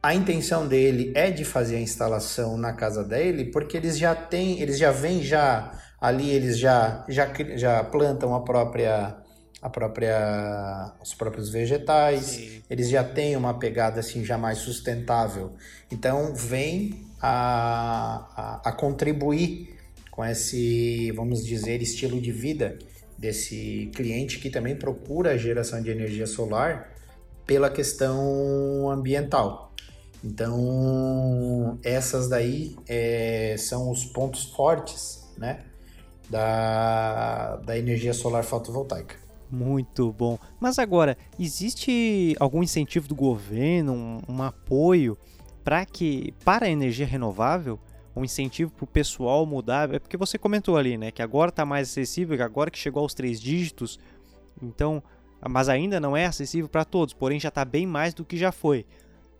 a 0.00 0.14
intenção 0.14 0.66
dele 0.66 1.12
é 1.14 1.30
de 1.30 1.44
fazer 1.44 1.76
a 1.76 1.80
instalação 1.80 2.56
na 2.56 2.72
casa 2.72 3.02
dele, 3.02 3.46
porque 3.46 3.76
eles 3.76 3.98
já 3.98 4.14
têm, 4.14 4.60
eles 4.60 4.78
já 4.78 4.92
vêm 4.92 5.22
já 5.22 5.72
ali, 6.00 6.30
eles 6.30 6.56
já, 6.56 7.04
já, 7.08 7.28
já 7.56 7.82
plantam 7.82 8.34
a 8.34 8.40
própria 8.40 9.16
a 9.60 9.68
própria 9.68 10.92
os 11.02 11.14
próprios 11.14 11.50
vegetais, 11.50 12.22
Sim. 12.22 12.62
eles 12.70 12.88
já 12.88 13.02
têm 13.02 13.36
uma 13.36 13.58
pegada 13.58 13.98
assim 13.98 14.24
já 14.24 14.38
mais 14.38 14.58
sustentável. 14.58 15.52
Então 15.90 16.32
vem 16.32 17.04
a, 17.20 18.60
a, 18.62 18.68
a, 18.68 18.72
contribuir 18.72 19.76
com 20.12 20.24
esse, 20.24 21.10
vamos 21.10 21.44
dizer, 21.44 21.82
estilo 21.82 22.20
de 22.20 22.30
vida 22.30 22.78
desse 23.18 23.90
cliente 23.96 24.38
que 24.38 24.48
também 24.48 24.76
procura 24.76 25.32
a 25.32 25.36
geração 25.36 25.82
de 25.82 25.90
energia 25.90 26.28
solar 26.28 26.88
pela 27.48 27.70
questão 27.70 28.90
ambiental. 28.90 29.72
Então 30.22 31.78
essas 31.82 32.28
daí 32.28 32.76
é, 32.86 33.56
são 33.58 33.90
os 33.90 34.04
pontos 34.04 34.44
fortes, 34.44 35.32
né, 35.38 35.64
da, 36.28 37.56
da 37.56 37.78
energia 37.78 38.12
solar 38.12 38.44
fotovoltaica. 38.44 39.16
Muito 39.50 40.12
bom. 40.12 40.38
Mas 40.60 40.78
agora, 40.78 41.16
existe 41.40 42.36
algum 42.38 42.62
incentivo 42.62 43.08
do 43.08 43.14
governo, 43.14 43.94
um, 43.94 44.20
um 44.28 44.42
apoio 44.42 45.16
para 45.64 45.86
que 45.86 46.34
para 46.44 46.66
a 46.66 46.70
energia 46.70 47.06
renovável? 47.06 47.80
Um 48.14 48.24
incentivo 48.24 48.70
para 48.72 48.84
o 48.84 48.86
pessoal 48.86 49.46
mudar? 49.46 49.94
É 49.94 49.98
porque 49.98 50.18
você 50.18 50.36
comentou 50.36 50.76
ali, 50.76 50.98
né? 50.98 51.10
Que 51.10 51.22
agora 51.22 51.48
está 51.48 51.64
mais 51.64 51.88
acessível, 51.88 52.36
que 52.36 52.42
agora 52.42 52.70
que 52.70 52.78
chegou 52.78 53.02
aos 53.02 53.14
três 53.14 53.40
dígitos, 53.40 53.98
então, 54.62 55.02
mas 55.46 55.68
ainda 55.68 56.00
não 56.00 56.16
é 56.16 56.26
acessível 56.26 56.68
para 56.68 56.84
todos, 56.84 57.14
porém 57.14 57.38
já 57.38 57.48
está 57.48 57.64
bem 57.64 57.86
mais 57.86 58.14
do 58.14 58.24
que 58.24 58.36
já 58.36 58.50
foi. 58.50 58.86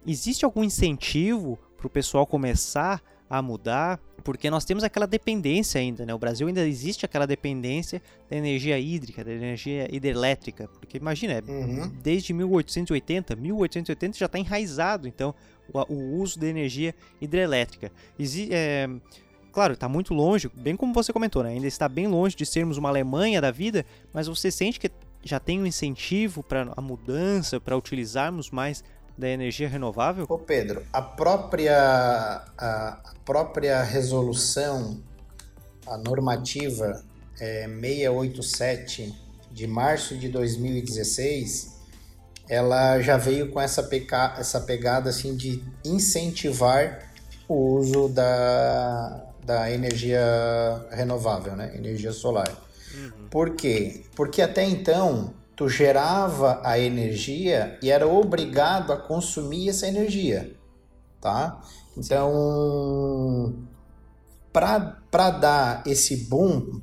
Existe 0.06 0.44
algum 0.44 0.62
incentivo 0.62 1.58
para 1.76 1.86
o 1.86 1.90
pessoal 1.90 2.26
começar 2.26 3.02
a 3.30 3.42
mudar, 3.42 4.00
porque 4.24 4.50
nós 4.50 4.64
temos 4.64 4.82
aquela 4.82 5.06
dependência 5.06 5.80
ainda, 5.80 6.06
né? 6.06 6.14
O 6.14 6.18
Brasil 6.18 6.46
ainda 6.46 6.66
existe 6.66 7.04
aquela 7.04 7.26
dependência 7.26 8.00
da 8.28 8.36
energia 8.36 8.78
hídrica, 8.78 9.22
da 9.22 9.32
energia 9.32 9.86
hidrelétrica, 9.94 10.68
porque 10.80 10.96
imagina, 10.96 11.34
é 11.34 11.42
uhum. 11.46 11.92
desde 12.02 12.32
1880, 12.32 13.36
1880 13.36 14.18
já 14.18 14.26
está 14.26 14.38
enraizado, 14.38 15.06
então, 15.06 15.34
o, 15.72 15.92
o, 15.92 16.20
uso 16.20 16.38
da 16.38 16.46
energia 16.46 16.94
hidrelétrica. 17.20 17.92
Exi 18.18 18.48
é, 18.50 18.88
claro, 19.52 19.74
está 19.74 19.88
muito 19.88 20.14
longe, 20.14 20.50
bem 20.54 20.74
como 20.74 20.94
você 20.94 21.12
comentou, 21.12 21.42
né? 21.42 21.50
Ainda 21.50 21.66
está 21.66 21.86
bem 21.86 22.06
longe 22.06 22.34
de 22.34 22.46
sermos 22.46 22.78
uma 22.78 22.88
Alemanha 22.88 23.42
da 23.42 23.50
vida, 23.50 23.84
mas 24.12 24.26
você 24.26 24.50
sente 24.50 24.80
que 24.80 24.90
já 25.22 25.38
tem 25.38 25.60
um 25.60 25.66
incentivo 25.66 26.42
para 26.42 26.72
a 26.76 26.80
mudança, 26.80 27.60
para 27.60 27.76
utilizarmos 27.76 28.50
mais 28.50 28.82
da 29.16 29.28
energia 29.28 29.68
renovável? 29.68 30.26
Ô 30.28 30.38
Pedro, 30.38 30.84
a 30.92 31.02
própria, 31.02 32.44
a 32.56 33.14
própria 33.24 33.82
resolução, 33.82 35.02
a 35.86 35.98
normativa 35.98 37.02
é, 37.40 37.66
687 37.66 39.14
de 39.50 39.66
março 39.66 40.16
de 40.16 40.28
2016, 40.28 41.78
ela 42.48 43.00
já 43.00 43.16
veio 43.16 43.50
com 43.50 43.60
essa, 43.60 43.82
peca, 43.82 44.36
essa 44.38 44.60
pegada 44.60 45.10
assim 45.10 45.36
de 45.36 45.62
incentivar 45.84 47.10
o 47.48 47.76
uso 47.76 48.08
da, 48.08 49.26
da 49.44 49.70
energia 49.70 50.22
renovável, 50.90 51.56
né? 51.56 51.72
energia 51.74 52.12
solar. 52.12 52.67
Uhum. 52.98 53.28
Por 53.30 53.54
quê? 53.54 54.04
Porque 54.16 54.42
até 54.42 54.64
então 54.64 55.34
tu 55.54 55.68
gerava 55.68 56.60
a 56.64 56.78
energia 56.78 57.78
e 57.82 57.90
era 57.90 58.06
obrigado 58.06 58.92
a 58.92 58.96
consumir 58.96 59.68
essa 59.68 59.86
energia, 59.86 60.56
tá? 61.20 61.60
Então, 61.96 63.54
para 64.52 65.30
dar 65.30 65.82
esse 65.86 66.28
boom, 66.28 66.80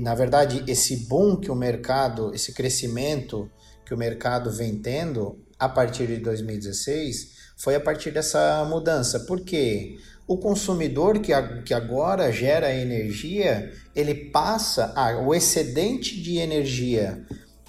na 0.00 0.14
verdade, 0.14 0.64
esse 0.66 1.06
boom 1.08 1.36
que 1.36 1.50
o 1.50 1.54
mercado, 1.54 2.34
esse 2.34 2.52
crescimento 2.52 3.50
que 3.84 3.94
o 3.94 3.96
mercado 3.96 4.50
vem 4.50 4.76
tendo 4.76 5.38
a 5.58 5.68
partir 5.68 6.08
de 6.08 6.18
2016, 6.18 7.36
foi 7.56 7.76
a 7.76 7.80
partir 7.80 8.10
dessa 8.10 8.64
mudança. 8.64 9.20
Por 9.20 9.40
quê? 9.40 9.96
O 10.26 10.36
consumidor 10.36 11.20
que, 11.20 11.32
que 11.64 11.72
agora 11.72 12.32
gera 12.32 12.74
energia, 12.74 13.72
ele 13.94 14.14
passa 14.14 14.92
a, 14.96 15.20
o 15.20 15.34
excedente 15.34 16.20
de 16.20 16.38
energia 16.38 17.24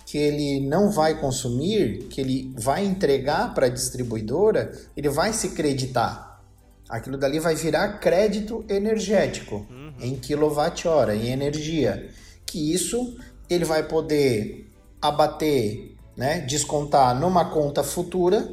que 0.08 0.18
ele 0.18 0.62
não 0.62 0.90
vai 0.90 1.20
consumir, 1.20 2.08
que 2.10 2.22
ele 2.22 2.54
vai 2.58 2.86
entregar 2.86 3.54
para 3.54 3.66
a 3.66 3.70
distribuidora, 3.70 4.72
ele 4.96 5.10
vai 5.10 5.34
se 5.34 5.50
creditar. 5.50 6.42
Aquilo 6.88 7.18
dali 7.18 7.40
vai 7.40 7.56
virar 7.56 8.00
crédito 8.00 8.64
energético 8.70 9.68
uhum. 9.70 9.94
em 10.00 10.16
quilowatt-hora, 10.16 11.14
em 11.14 11.28
energia. 11.28 12.10
Que 12.46 12.74
isso 12.74 13.18
ele 13.50 13.66
vai 13.66 13.84
poder 13.84 14.72
abater, 15.02 15.94
né, 16.16 16.40
descontar 16.40 17.20
numa 17.20 17.52
conta 17.52 17.84
futura, 17.84 18.50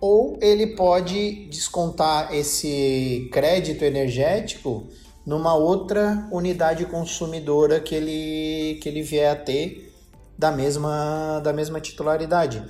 ou 0.00 0.38
ele 0.40 0.68
pode 0.68 1.46
descontar 1.46 2.34
esse 2.34 3.28
crédito 3.32 3.84
energético 3.84 4.86
numa 5.26 5.54
outra 5.54 6.28
unidade 6.30 6.84
consumidora 6.86 7.80
que 7.80 7.94
ele, 7.94 8.78
que 8.80 8.88
ele 8.88 9.02
vier 9.02 9.32
a 9.32 9.36
ter 9.36 9.92
da 10.38 10.52
mesma, 10.52 11.40
da 11.42 11.52
mesma 11.52 11.80
titularidade. 11.80 12.62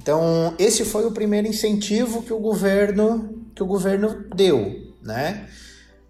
Então, 0.00 0.54
esse 0.58 0.84
foi 0.84 1.06
o 1.06 1.10
primeiro 1.10 1.48
incentivo 1.48 2.22
que 2.22 2.32
o 2.32 2.38
governo, 2.38 3.42
que 3.54 3.62
o 3.62 3.66
governo 3.66 4.24
deu, 4.34 4.94
né? 5.02 5.48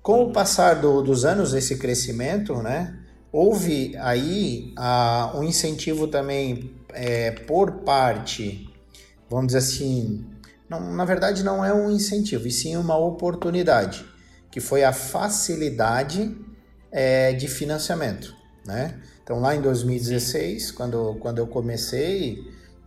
Com 0.02 0.24
o 0.24 0.32
passar 0.32 0.74
do, 0.74 1.02
dos 1.02 1.24
anos, 1.24 1.54
esse 1.54 1.78
crescimento, 1.78 2.54
né? 2.56 2.98
Houve 3.32 3.96
aí 3.98 4.72
a, 4.76 5.32
um 5.34 5.44
incentivo 5.44 6.08
também 6.08 6.70
é, 6.92 7.30
por 7.30 7.84
parte, 7.84 8.68
vamos 9.30 9.48
dizer 9.48 9.58
assim, 9.58 10.24
não, 10.68 10.92
na 10.92 11.04
verdade 11.04 11.42
não 11.42 11.64
é 11.64 11.72
um 11.72 11.90
incentivo, 11.90 12.46
e 12.46 12.50
sim 12.50 12.76
uma 12.76 12.96
oportunidade, 12.96 14.04
que 14.50 14.60
foi 14.60 14.84
a 14.84 14.92
facilidade 14.92 16.36
é, 16.90 17.32
de 17.32 17.48
financiamento, 17.48 18.34
né? 18.64 19.00
Então, 19.22 19.40
lá 19.40 19.56
em 19.56 19.60
2016, 19.60 20.70
quando, 20.70 21.16
quando 21.18 21.38
eu 21.38 21.48
comecei, 21.48 22.38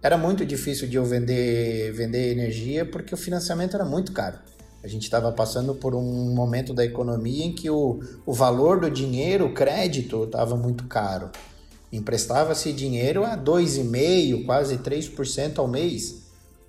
era 0.02 0.18
muito 0.18 0.46
difícil 0.46 0.88
de 0.88 0.96
eu 0.96 1.04
vender, 1.04 1.92
vender 1.92 2.32
energia 2.32 2.86
porque 2.86 3.14
o 3.14 3.18
financiamento 3.18 3.76
era 3.76 3.84
muito 3.84 4.14
caro. 4.14 4.40
A 4.82 4.88
gente 4.88 5.04
estava 5.04 5.32
passando 5.34 5.76
por 5.76 5.94
um 5.94 6.34
momento 6.34 6.74
da 6.74 6.86
economia 6.86 7.46
em 7.46 7.54
que 7.54 7.70
o, 7.70 8.00
o 8.26 8.34
valor 8.34 8.80
do 8.80 8.90
dinheiro, 8.90 9.48
o 9.48 9.54
crédito, 9.54 10.24
estava 10.24 10.56
muito 10.56 10.86
caro. 10.86 11.30
Emprestava-se 11.92 12.72
dinheiro 12.72 13.26
a 13.26 13.38
2,5%, 13.38 14.46
quase 14.46 14.78
3% 14.78 15.60
ao 15.60 15.68
mês. 15.68 16.19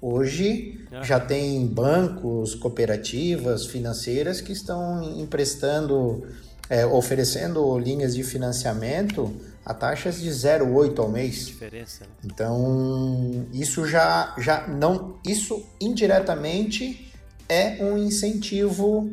Hoje 0.00 0.80
ah. 0.90 1.02
já 1.02 1.20
tem 1.20 1.66
bancos, 1.66 2.54
cooperativas 2.54 3.66
financeiras 3.66 4.40
que 4.40 4.52
estão 4.52 5.02
emprestando, 5.20 6.26
é, 6.68 6.86
oferecendo 6.86 7.78
linhas 7.78 8.14
de 8.14 8.22
financiamento 8.22 9.34
a 9.64 9.74
taxas 9.74 10.20
de 10.20 10.30
0,8 10.30 10.98
ao 10.98 11.08
mês. 11.08 11.46
Diferença. 11.46 12.04
Né? 12.04 12.10
Então, 12.24 13.46
isso 13.52 13.86
já, 13.86 14.34
já 14.38 14.66
não, 14.66 15.16
isso 15.24 15.62
indiretamente 15.80 17.12
é 17.48 17.84
um 17.84 17.98
incentivo 17.98 19.10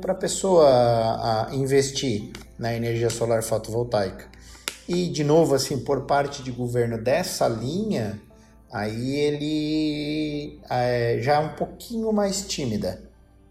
para 0.00 0.12
a 0.12 0.16
pessoa 0.16 0.68
a 0.68 1.54
investir 1.54 2.30
na 2.58 2.74
energia 2.74 3.08
solar 3.08 3.42
fotovoltaica. 3.42 4.26
E, 4.88 5.08
de 5.08 5.22
novo, 5.24 5.54
assim, 5.54 5.78
por 5.78 6.02
parte 6.02 6.42
de 6.42 6.50
governo 6.50 6.98
dessa 6.98 7.48
linha, 7.48 8.20
aí 8.72 9.16
ele 9.16 10.60
é, 10.70 11.18
já 11.20 11.34
é 11.34 11.38
um 11.38 11.54
pouquinho 11.54 12.10
mais 12.12 12.46
tímida, 12.46 13.02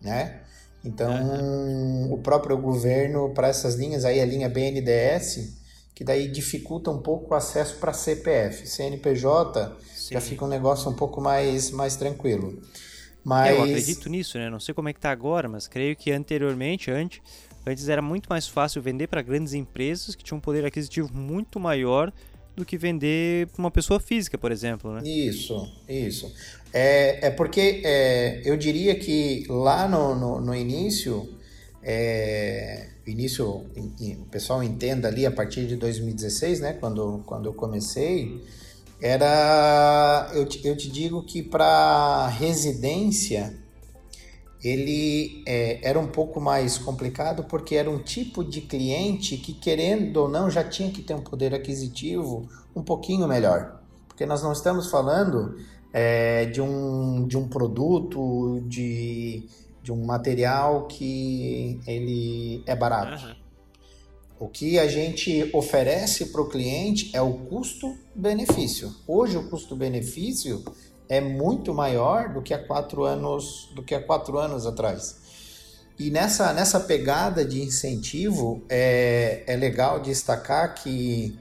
né? 0.02 0.42
Então, 0.84 1.14
uhum. 1.14 2.14
o 2.14 2.18
próprio 2.18 2.58
governo, 2.58 3.30
para 3.30 3.48
essas 3.48 3.76
linhas, 3.76 4.04
aí 4.04 4.20
a 4.20 4.26
linha 4.26 4.50
BNDES, 4.50 5.60
que 5.94 6.04
daí 6.04 6.28
dificulta 6.28 6.90
um 6.90 7.00
pouco 7.00 7.34
o 7.34 7.38
acesso 7.38 7.78
para 7.78 7.94
CPF. 7.94 8.68
CNPJ 8.68 9.78
Sim. 9.94 10.16
já 10.16 10.22
fica 10.22 10.44
um 10.44 10.48
negócio 10.48 10.90
um 10.90 10.96
pouco 10.96 11.22
mais, 11.22 11.70
mais 11.70 11.96
tranquilo. 11.96 12.60
Mas... 13.24 13.52
É, 13.52 13.58
eu 13.58 13.62
acredito 13.62 14.10
nisso, 14.10 14.40
né? 14.40 14.50
Não 14.50 14.60
sei 14.60 14.74
como 14.74 14.90
é 14.90 14.94
que 14.94 15.00
tá 15.00 15.12
agora, 15.12 15.48
mas 15.48 15.68
creio 15.68 15.96
que 15.96 16.12
anteriormente, 16.12 16.90
antes, 16.90 17.22
antes 17.64 17.88
era 17.88 18.02
muito 18.02 18.28
mais 18.28 18.48
fácil 18.48 18.82
vender 18.82 19.06
para 19.06 19.22
grandes 19.22 19.54
empresas 19.54 20.16
que 20.16 20.24
tinham 20.24 20.40
um 20.40 20.42
poder 20.42 20.66
aquisitivo 20.66 21.14
muito 21.14 21.60
maior 21.60 22.12
do 22.62 22.66
que 22.66 22.78
vender 22.78 23.48
para 23.48 23.60
uma 23.60 23.72
pessoa 23.72 24.00
física, 24.00 24.38
por 24.38 24.52
exemplo, 24.52 24.94
né? 24.94 25.02
Isso, 25.04 25.68
isso. 25.90 26.32
É, 26.72 27.28
é 27.28 27.30
porque 27.30 27.82
é, 27.84 28.42
eu 28.46 28.56
diria 28.56 28.96
que 28.96 29.46
lá 29.50 29.88
no, 29.88 30.16
no, 30.16 30.42
no 30.42 30.56
início, 30.56 31.28
é, 31.84 32.88
início, 33.06 33.48
o 33.48 34.26
pessoal 34.32 34.64
entenda 34.64 35.08
ali 35.08 35.26
a 35.26 35.32
partir 35.32 35.68
de 35.68 35.76
2016, 35.76 36.60
né, 36.60 36.74
quando, 36.74 37.24
quando 37.26 37.48
eu 37.48 37.54
comecei, 37.54 38.42
era, 39.02 40.32
eu 40.34 40.46
te, 40.46 40.66
eu 40.66 40.78
te 40.78 40.90
digo 40.90 41.24
que 41.24 41.42
para 41.42 42.28
residência 42.28 43.54
ele 44.64 45.44
é, 45.48 45.80
era 45.88 46.00
um 46.00 46.08
pouco 46.08 46.40
mais 46.40 46.78
complicado 46.78 47.44
porque 47.46 47.76
era 47.76 47.90
um 47.90 48.00
tipo 48.00 48.44
de 48.44 48.62
cliente 48.62 49.38
que, 49.38 49.54
querendo 49.54 50.18
ou 50.18 50.30
não, 50.30 50.50
já 50.50 50.64
tinha 50.64 50.92
que 50.92 51.02
ter 51.02 51.16
um 51.16 51.22
poder 51.22 51.54
aquisitivo 51.54 52.48
um 52.76 52.84
pouquinho 52.84 53.28
melhor. 53.28 53.82
Porque 54.08 54.26
nós 54.26 54.44
não 54.44 54.52
estamos 54.52 54.90
falando 54.90 55.58
é, 55.92 56.46
de, 56.46 56.62
um, 56.62 57.26
de 57.26 57.38
um 57.38 57.48
produto, 57.48 58.62
de, 58.68 59.48
de 59.82 59.92
um 59.92 60.06
material 60.06 60.86
que 60.86 61.80
ele 61.88 62.64
é 62.68 62.76
barato. 62.76 63.26
Uhum. 63.26 63.36
O 64.42 64.48
que 64.48 64.80
a 64.80 64.88
gente 64.88 65.50
oferece 65.54 66.28
para 66.28 66.42
o 66.42 66.50
cliente 66.50 67.12
é 67.14 67.22
o 67.22 67.34
custo-benefício. 67.34 68.92
Hoje 69.08 69.38
o 69.38 69.50
custo-benefício 69.50 70.64
é 71.12 71.20
muito 71.20 71.74
maior 71.74 72.30
do 72.30 72.42
que 72.42 72.54
há 72.54 72.58
quatro 72.58 73.04
anos, 73.04 73.70
do 73.76 73.84
que 73.84 73.94
há 73.94 74.02
quatro 74.02 74.38
anos 74.38 74.66
atrás. 74.66 75.18
E 76.00 76.10
nessa, 76.10 76.54
nessa 76.54 76.80
pegada 76.80 77.44
de 77.44 77.62
incentivo, 77.62 78.64
é, 78.70 79.44
é 79.46 79.58
legal 79.58 80.00
destacar 80.00 80.74
que 80.74 81.38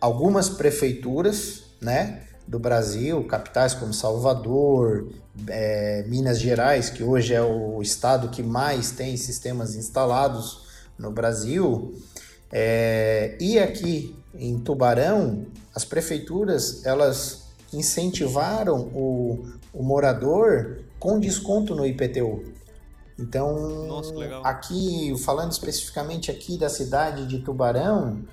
algumas 0.00 0.48
prefeituras 0.48 1.62
né, 1.80 2.24
do 2.44 2.58
Brasil, 2.58 3.22
capitais 3.22 3.72
como 3.72 3.94
Salvador, 3.94 5.06
é, 5.46 6.04
Minas 6.08 6.40
Gerais, 6.40 6.90
que 6.90 7.04
hoje 7.04 7.34
é 7.34 7.42
o 7.42 7.80
estado 7.80 8.30
que 8.30 8.42
mais 8.42 8.90
tem 8.90 9.16
sistemas 9.16 9.76
instalados 9.76 10.66
no 10.98 11.12
Brasil, 11.12 11.94
é, 12.50 13.36
e 13.38 13.60
aqui 13.60 14.16
em 14.34 14.58
Tubarão, 14.58 15.46
as 15.72 15.84
prefeituras 15.84 16.84
elas 16.84 17.41
incentivaram 17.72 18.80
o, 18.94 19.46
o 19.72 19.82
morador 19.82 20.78
com 20.98 21.18
desconto 21.18 21.74
no 21.74 21.86
IPTU. 21.86 22.44
Então, 23.18 23.86
Nossa, 23.86 24.12
aqui, 24.42 25.14
falando 25.24 25.52
especificamente 25.52 26.30
aqui 26.30 26.56
da 26.56 26.68
cidade 26.68 27.26
de 27.26 27.40
Tubarão, 27.40 28.24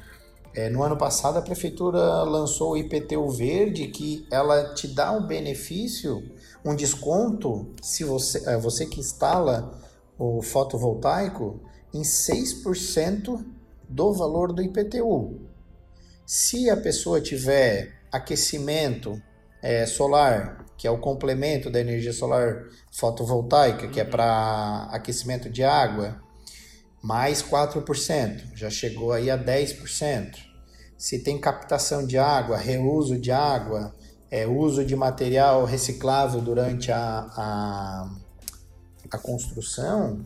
é, 0.54 0.70
no 0.70 0.82
ano 0.84 0.98
passado 0.98 1.38
a 1.38 1.42
prefeitura 1.42 2.24
lançou 2.24 2.72
o 2.72 2.78
IPTU 2.78 3.30
verde, 3.30 3.88
que 3.88 4.26
ela 4.32 4.74
te 4.74 4.88
dá 4.88 5.12
um 5.12 5.26
benefício, 5.26 6.24
um 6.66 6.76
desconto, 6.76 7.68
se 7.82 8.04
você, 8.04 8.50
é, 8.50 8.58
você 8.58 8.86
que 8.86 9.00
instala 9.00 9.80
o 10.18 10.42
fotovoltaico, 10.42 11.60
em 11.94 12.02
6% 12.02 13.46
do 13.88 14.14
valor 14.14 14.52
do 14.52 14.62
IPTU. 14.62 15.40
Se 16.26 16.70
a 16.70 16.78
pessoa 16.78 17.22
tiver 17.22 18.00
aquecimento 18.12 19.22
é, 19.62 19.86
solar, 19.86 20.66
que 20.78 20.88
é 20.88 20.92
o 20.92 21.00
complemento 21.00 21.70
da 21.70 21.80
energia 21.80 22.14
solar 22.14 22.66
fotovoltaica, 22.92 23.88
que 23.88 24.00
é 24.00 24.04
uhum. 24.04 24.10
para 24.10 24.90
aquecimento 24.92 25.50
de 25.50 25.64
água, 25.64 26.22
mais 27.02 27.42
4%, 27.42 28.56
já 28.56 28.70
chegou 28.70 29.12
aí 29.12 29.30
a 29.30 29.38
10%. 29.38 30.36
Se 30.98 31.20
tem 31.20 31.40
captação 31.40 32.06
de 32.06 32.18
água, 32.18 32.58
reuso 32.58 33.18
de 33.18 33.32
água, 33.32 33.96
é, 34.30 34.46
uso 34.46 34.86
de 34.86 34.96
material 34.96 35.66
reciclável 35.66 36.42
durante 36.42 36.92
a, 36.92 37.00
a, 37.36 38.12
a 39.12 39.18
construção, 39.18 40.26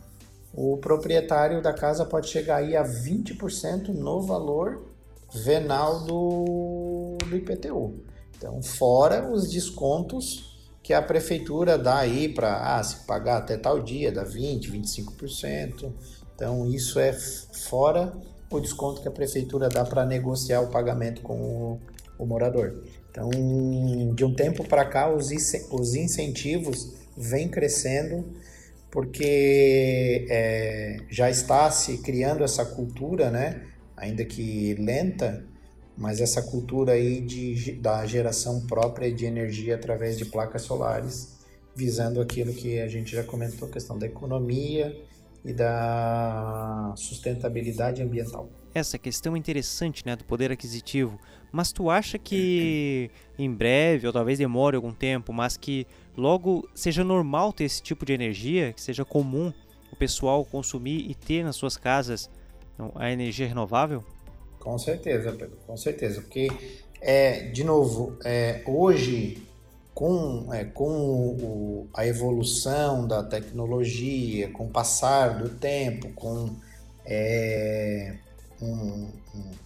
o 0.52 0.76
proprietário 0.76 1.62
da 1.62 1.72
casa 1.72 2.04
pode 2.04 2.28
chegar 2.28 2.56
aí 2.56 2.76
a 2.76 2.84
20% 2.84 3.88
no 3.88 4.22
valor 4.22 4.94
venal 5.32 6.04
do, 6.04 7.16
do 7.24 7.36
IPTU. 7.36 8.04
Então, 8.44 8.62
fora 8.62 9.26
os 9.32 9.50
descontos 9.50 10.54
que 10.82 10.92
a 10.92 11.00
prefeitura 11.00 11.78
dá 11.78 12.00
aí 12.00 12.28
para 12.28 12.76
ah, 12.76 12.82
se 12.82 13.06
pagar 13.06 13.38
até 13.38 13.56
tal 13.56 13.82
dia, 13.82 14.12
dá 14.12 14.22
20%, 14.22 14.70
25%. 14.70 15.90
Então, 16.34 16.68
isso 16.68 16.98
é 16.98 17.10
fora 17.14 18.12
o 18.50 18.60
desconto 18.60 19.00
que 19.00 19.08
a 19.08 19.10
prefeitura 19.10 19.70
dá 19.70 19.82
para 19.82 20.04
negociar 20.04 20.60
o 20.60 20.66
pagamento 20.66 21.22
com 21.22 21.34
o, 21.40 21.80
o, 22.18 22.26
morador. 22.26 22.84
Então, 23.10 23.30
de 24.14 24.26
um 24.26 24.34
tempo 24.34 24.62
para 24.68 24.84
cá, 24.84 25.10
os, 25.10 25.30
os 25.70 25.94
incentivos 25.94 26.92
vêm 27.16 27.48
crescendo 27.48 28.30
porque 28.90 30.26
é, 30.28 30.98
já 31.08 31.30
está 31.30 31.70
se 31.70 31.96
criando 31.96 32.44
essa 32.44 32.62
cultura, 32.62 33.30
né? 33.30 33.62
ainda 33.96 34.22
que 34.22 34.74
lenta, 34.74 35.44
mas 35.96 36.20
essa 36.20 36.42
cultura 36.42 36.92
aí 36.92 37.20
de, 37.20 37.72
da 37.72 38.04
geração 38.06 38.60
própria 38.66 39.12
de 39.12 39.24
energia 39.24 39.76
através 39.76 40.18
de 40.18 40.24
placas 40.24 40.62
solares, 40.62 41.38
visando 41.74 42.20
aquilo 42.20 42.52
que 42.52 42.80
a 42.80 42.88
gente 42.88 43.14
já 43.14 43.22
comentou, 43.22 43.68
a 43.68 43.70
questão 43.70 43.98
da 43.98 44.06
economia 44.06 44.96
e 45.44 45.52
da 45.52 46.92
sustentabilidade 46.96 48.02
ambiental. 48.02 48.48
Essa 48.74 48.98
questão 48.98 49.36
é 49.36 49.38
interessante, 49.38 50.04
né, 50.04 50.16
do 50.16 50.24
poder 50.24 50.50
aquisitivo. 50.50 51.18
Mas 51.52 51.70
tu 51.70 51.88
acha 51.88 52.18
que 52.18 53.08
em 53.38 53.52
breve, 53.52 54.06
ou 54.06 54.12
talvez 54.12 54.38
demore 54.38 54.74
algum 54.74 54.92
tempo, 54.92 55.32
mas 55.32 55.56
que 55.56 55.86
logo 56.16 56.68
seja 56.74 57.04
normal 57.04 57.52
ter 57.52 57.64
esse 57.64 57.80
tipo 57.80 58.04
de 58.04 58.12
energia, 58.12 58.72
que 58.72 58.82
seja 58.82 59.04
comum 59.04 59.52
o 59.92 59.96
pessoal 59.96 60.44
consumir 60.44 61.08
e 61.08 61.14
ter 61.14 61.44
nas 61.44 61.54
suas 61.54 61.76
casas 61.76 62.28
a 62.96 63.12
energia 63.12 63.46
renovável? 63.46 64.04
Com 64.64 64.78
certeza, 64.78 65.30
Pedro, 65.30 65.58
com 65.66 65.76
certeza. 65.76 66.22
Porque, 66.22 66.50
é, 66.98 67.50
de 67.50 67.62
novo, 67.62 68.16
é, 68.24 68.62
hoje, 68.66 69.46
com, 69.92 70.52
é, 70.54 70.64
com 70.64 70.88
o, 70.88 71.88
a 71.92 72.06
evolução 72.06 73.06
da 73.06 73.22
tecnologia, 73.22 74.48
com 74.50 74.64
o 74.64 74.70
passar 74.70 75.38
do 75.38 75.50
tempo, 75.50 76.08
com 76.14 76.56
é, 77.04 78.14
um, 78.62 79.10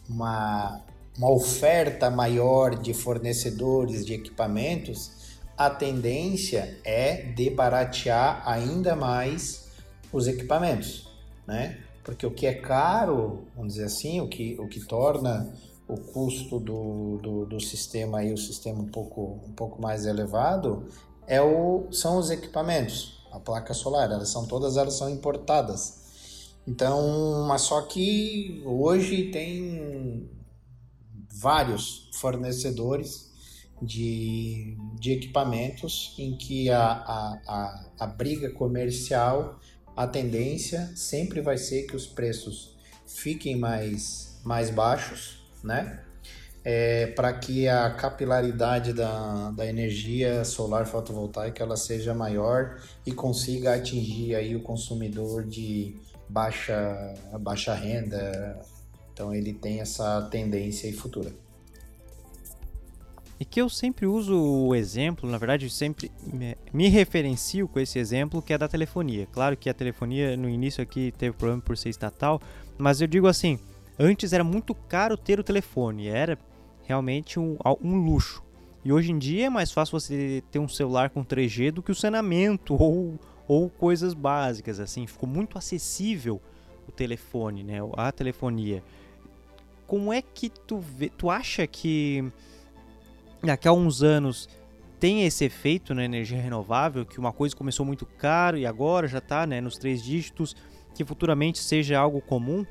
uma, 0.08 0.82
uma 1.16 1.30
oferta 1.30 2.10
maior 2.10 2.74
de 2.74 2.92
fornecedores 2.92 4.04
de 4.04 4.14
equipamentos, 4.14 5.38
a 5.56 5.70
tendência 5.70 6.76
é 6.84 7.22
de 7.22 7.50
baratear 7.50 8.42
ainda 8.44 8.96
mais 8.96 9.68
os 10.12 10.26
equipamentos, 10.26 11.08
né? 11.46 11.78
Porque 12.08 12.26
o 12.26 12.30
que 12.30 12.46
é 12.46 12.54
caro, 12.54 13.48
vamos 13.54 13.74
dizer 13.74 13.84
assim, 13.84 14.18
o 14.18 14.28
que, 14.28 14.58
o 14.58 14.66
que 14.66 14.80
torna 14.80 15.52
o 15.86 15.94
custo 15.98 16.58
do, 16.58 17.18
do, 17.18 17.44
do 17.44 17.60
sistema 17.60 18.20
aí 18.20 18.32
o 18.32 18.38
sistema 18.38 18.80
um 18.80 18.88
pouco, 18.88 19.42
um 19.46 19.52
pouco 19.52 19.82
mais 19.82 20.06
elevado 20.06 20.86
é 21.26 21.38
o, 21.42 21.86
são 21.92 22.16
os 22.16 22.30
equipamentos, 22.30 23.22
a 23.30 23.38
placa 23.38 23.74
solar, 23.74 24.10
elas 24.10 24.30
são 24.30 24.46
todas 24.46 24.78
elas 24.78 24.94
são 24.94 25.10
importadas. 25.10 26.54
Então, 26.66 27.44
mas 27.46 27.60
só 27.60 27.82
que 27.82 28.62
hoje 28.64 29.30
tem 29.30 30.30
vários 31.30 32.08
fornecedores 32.14 33.30
de, 33.82 34.78
de 34.98 35.12
equipamentos 35.12 36.14
em 36.16 36.38
que 36.38 36.70
a, 36.70 36.86
a, 36.86 37.40
a, 37.46 37.90
a 38.00 38.06
briga 38.06 38.50
comercial 38.54 39.60
a 39.98 40.06
tendência 40.06 40.92
sempre 40.94 41.40
vai 41.40 41.58
ser 41.58 41.82
que 41.82 41.96
os 41.96 42.06
preços 42.06 42.76
fiquem 43.04 43.56
mais, 43.56 44.40
mais 44.44 44.70
baixos, 44.70 45.42
né? 45.60 46.04
É, 46.64 47.08
para 47.08 47.32
que 47.32 47.66
a 47.66 47.90
capilaridade 47.90 48.92
da, 48.92 49.50
da 49.50 49.66
energia 49.66 50.44
solar 50.44 50.86
fotovoltaica 50.86 51.64
ela 51.64 51.76
seja 51.76 52.14
maior 52.14 52.80
e 53.04 53.10
consiga 53.10 53.74
atingir 53.74 54.36
aí 54.36 54.54
o 54.54 54.60
consumidor 54.60 55.44
de 55.44 55.96
baixa, 56.28 57.14
baixa 57.40 57.74
renda. 57.74 58.60
Então 59.12 59.34
ele 59.34 59.52
tem 59.52 59.80
essa 59.80 60.22
tendência 60.30 60.88
aí 60.88 60.92
futura. 60.92 61.32
E 63.40 63.44
que 63.44 63.60
eu 63.60 63.68
sempre 63.68 64.04
uso 64.04 64.36
o 64.36 64.74
exemplo, 64.74 65.30
na 65.30 65.38
verdade, 65.38 65.70
sempre 65.70 66.10
me 66.72 66.88
referencio 66.88 67.68
com 67.68 67.78
esse 67.78 67.98
exemplo 67.98 68.42
que 68.42 68.52
é 68.52 68.58
da 68.58 68.66
telefonia. 68.66 69.28
Claro 69.30 69.56
que 69.56 69.70
a 69.70 69.74
telefonia 69.74 70.36
no 70.36 70.48
início 70.48 70.82
aqui 70.82 71.12
teve 71.16 71.36
problema 71.36 71.62
por 71.62 71.76
ser 71.76 71.88
estatal, 71.88 72.40
mas 72.76 73.00
eu 73.00 73.06
digo 73.06 73.28
assim, 73.28 73.58
antes 73.96 74.32
era 74.32 74.42
muito 74.42 74.74
caro 74.74 75.16
ter 75.16 75.38
o 75.38 75.44
telefone, 75.44 76.08
era 76.08 76.36
realmente 76.84 77.38
um, 77.38 77.56
um 77.80 77.96
luxo. 77.96 78.42
E 78.84 78.92
hoje 78.92 79.12
em 79.12 79.18
dia 79.18 79.46
é 79.46 79.50
mais 79.50 79.70
fácil 79.70 80.00
você 80.00 80.42
ter 80.50 80.58
um 80.58 80.68
celular 80.68 81.10
com 81.10 81.24
3G 81.24 81.70
do 81.70 81.82
que 81.82 81.92
o 81.92 81.94
saneamento 81.94 82.74
ou, 82.80 83.18
ou 83.46 83.70
coisas 83.70 84.14
básicas 84.14 84.80
assim. 84.80 85.06
Ficou 85.06 85.28
muito 85.28 85.56
acessível 85.56 86.40
o 86.88 86.92
telefone, 86.92 87.62
né? 87.62 87.78
A 87.96 88.10
telefonia. 88.10 88.82
Como 89.86 90.12
é 90.12 90.22
que 90.22 90.48
tu 90.50 90.78
vê, 90.78 91.08
tu 91.08 91.30
acha 91.30 91.66
que 91.66 92.32
daqui 93.42 93.68
a 93.68 93.72
uns 93.72 94.02
anos 94.02 94.48
tem 94.98 95.24
esse 95.24 95.44
efeito 95.44 95.94
na 95.94 96.04
energia 96.04 96.40
renovável, 96.40 97.06
que 97.06 97.18
uma 97.18 97.32
coisa 97.32 97.54
começou 97.54 97.86
muito 97.86 98.04
caro 98.04 98.56
e 98.56 98.66
agora 98.66 99.06
já 99.06 99.18
está 99.18 99.46
né, 99.46 99.60
nos 99.60 99.78
três 99.78 100.02
dígitos, 100.02 100.56
que 100.94 101.04
futuramente 101.04 101.58
seja 101.58 101.98
algo 101.98 102.20
comum? 102.20 102.66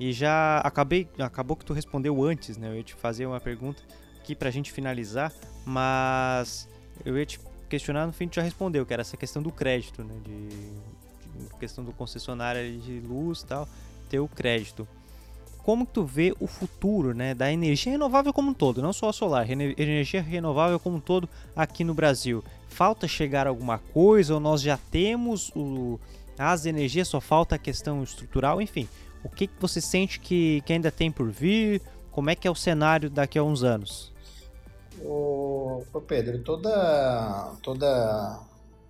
E 0.00 0.12
já 0.12 0.58
acabei, 0.58 1.08
acabou 1.18 1.56
que 1.56 1.64
tu 1.64 1.72
respondeu 1.72 2.22
antes, 2.22 2.56
né? 2.56 2.68
Eu 2.68 2.76
ia 2.76 2.82
te 2.82 2.94
fazer 2.94 3.26
uma 3.26 3.40
pergunta 3.40 3.82
aqui 4.20 4.34
para 4.34 4.48
a 4.48 4.52
gente 4.52 4.72
finalizar, 4.72 5.32
mas 5.64 6.68
eu 7.04 7.18
ia 7.18 7.26
te 7.26 7.40
questionar, 7.68 8.06
no 8.06 8.12
fim 8.12 8.28
tu 8.28 8.36
já 8.36 8.42
respondeu, 8.42 8.86
que 8.86 8.92
era 8.92 9.02
essa 9.02 9.16
questão 9.16 9.42
do 9.42 9.50
crédito, 9.50 10.04
né? 10.04 10.14
De, 10.24 10.48
de 11.44 11.54
questão 11.58 11.84
do 11.84 11.92
concessionário 11.92 12.78
de 12.80 13.00
luz 13.00 13.42
tal, 13.42 13.68
ter 14.08 14.20
o 14.20 14.28
crédito 14.28 14.86
como 15.64 15.84
tu 15.84 16.04
vê 16.04 16.34
o 16.40 16.46
futuro 16.46 17.12
né, 17.14 17.34
da 17.34 17.52
energia 17.52 17.92
renovável 17.92 18.32
como 18.32 18.50
um 18.50 18.54
todo, 18.54 18.80
não 18.80 18.92
só 18.92 19.08
a 19.10 19.12
solar, 19.12 19.50
energia 19.50 20.22
renovável 20.22 20.80
como 20.80 20.96
um 20.96 21.00
todo 21.00 21.28
aqui 21.54 21.84
no 21.84 21.94
Brasil. 21.94 22.42
Falta 22.68 23.06
chegar 23.06 23.46
alguma 23.46 23.78
coisa 23.78 24.34
ou 24.34 24.40
nós 24.40 24.62
já 24.62 24.78
temos 24.90 25.50
o, 25.54 25.98
as 26.38 26.66
energias, 26.66 27.08
só 27.08 27.20
falta 27.20 27.56
a 27.56 27.58
questão 27.58 28.02
estrutural, 28.02 28.62
enfim. 28.62 28.88
O 29.22 29.28
que, 29.28 29.46
que 29.46 29.60
você 29.60 29.80
sente 29.80 30.20
que, 30.20 30.62
que 30.64 30.72
ainda 30.72 30.90
tem 30.90 31.10
por 31.10 31.30
vir? 31.30 31.82
Como 32.10 32.30
é 32.30 32.34
que 32.34 32.46
é 32.46 32.50
o 32.50 32.54
cenário 32.54 33.10
daqui 33.10 33.38
a 33.38 33.42
uns 33.42 33.62
anos? 33.62 34.12
Ô, 35.04 35.82
Pedro, 36.06 36.42
toda, 36.42 37.52
toda, 37.62 38.40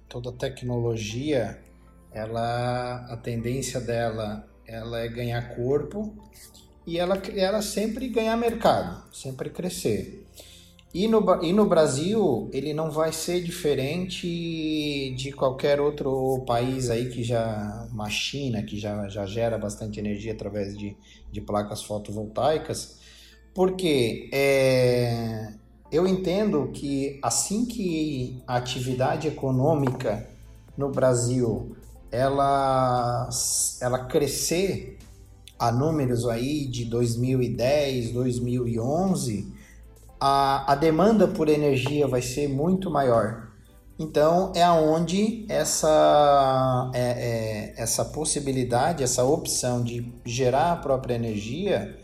toda 0.08 0.32
tecnologia, 0.32 1.62
ela, 2.12 3.06
a 3.10 3.16
tendência 3.16 3.80
dela 3.80 4.48
ela 4.68 5.00
é 5.00 5.08
ganhar 5.08 5.56
corpo 5.56 6.14
e 6.86 6.98
ela, 6.98 7.16
ela 7.34 7.62
sempre 7.62 8.08
ganhar 8.08 8.36
mercado, 8.36 9.02
sempre 9.12 9.48
crescer. 9.48 10.26
E 10.92 11.06
no, 11.06 11.42
e 11.42 11.52
no 11.52 11.66
Brasil, 11.66 12.48
ele 12.52 12.72
não 12.72 12.90
vai 12.90 13.12
ser 13.12 13.42
diferente 13.42 15.14
de 15.16 15.32
qualquer 15.32 15.80
outro 15.80 16.44
país 16.46 16.88
aí 16.88 17.10
que 17.10 17.22
já, 17.22 17.88
uma 17.92 18.08
China, 18.08 18.62
que 18.62 18.78
já, 18.78 19.08
já 19.08 19.26
gera 19.26 19.58
bastante 19.58 19.98
energia 19.98 20.32
através 20.32 20.76
de, 20.76 20.96
de 21.30 21.40
placas 21.40 21.82
fotovoltaicas, 21.82 22.98
porque 23.54 24.30
é, 24.32 25.52
eu 25.92 26.06
entendo 26.06 26.70
que 26.72 27.18
assim 27.22 27.66
que 27.66 28.42
a 28.46 28.56
atividade 28.56 29.28
econômica 29.28 30.26
no 30.76 30.90
Brasil 30.90 31.76
ela, 32.10 33.28
ela 33.80 34.04
crescer 34.06 34.98
a 35.58 35.72
números 35.72 36.26
aí 36.28 36.66
de 36.66 36.84
2010, 36.84 38.12
2011, 38.12 39.52
a, 40.20 40.72
a 40.72 40.74
demanda 40.74 41.26
por 41.26 41.48
energia 41.48 42.06
vai 42.06 42.22
ser 42.22 42.48
muito 42.48 42.90
maior. 42.90 43.48
Então 43.98 44.52
é 44.54 44.62
aonde 44.62 45.44
essa, 45.48 46.90
é, 46.94 47.00
é, 47.00 47.74
essa 47.76 48.04
possibilidade, 48.04 49.02
essa 49.02 49.24
opção 49.24 49.82
de 49.82 50.12
gerar 50.24 50.72
a 50.72 50.76
própria 50.76 51.14
energia, 51.14 51.98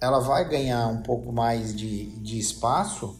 ela 0.00 0.20
vai 0.20 0.46
ganhar 0.46 0.86
um 0.88 1.02
pouco 1.02 1.32
mais 1.32 1.74
de, 1.74 2.06
de 2.16 2.38
espaço, 2.38 3.18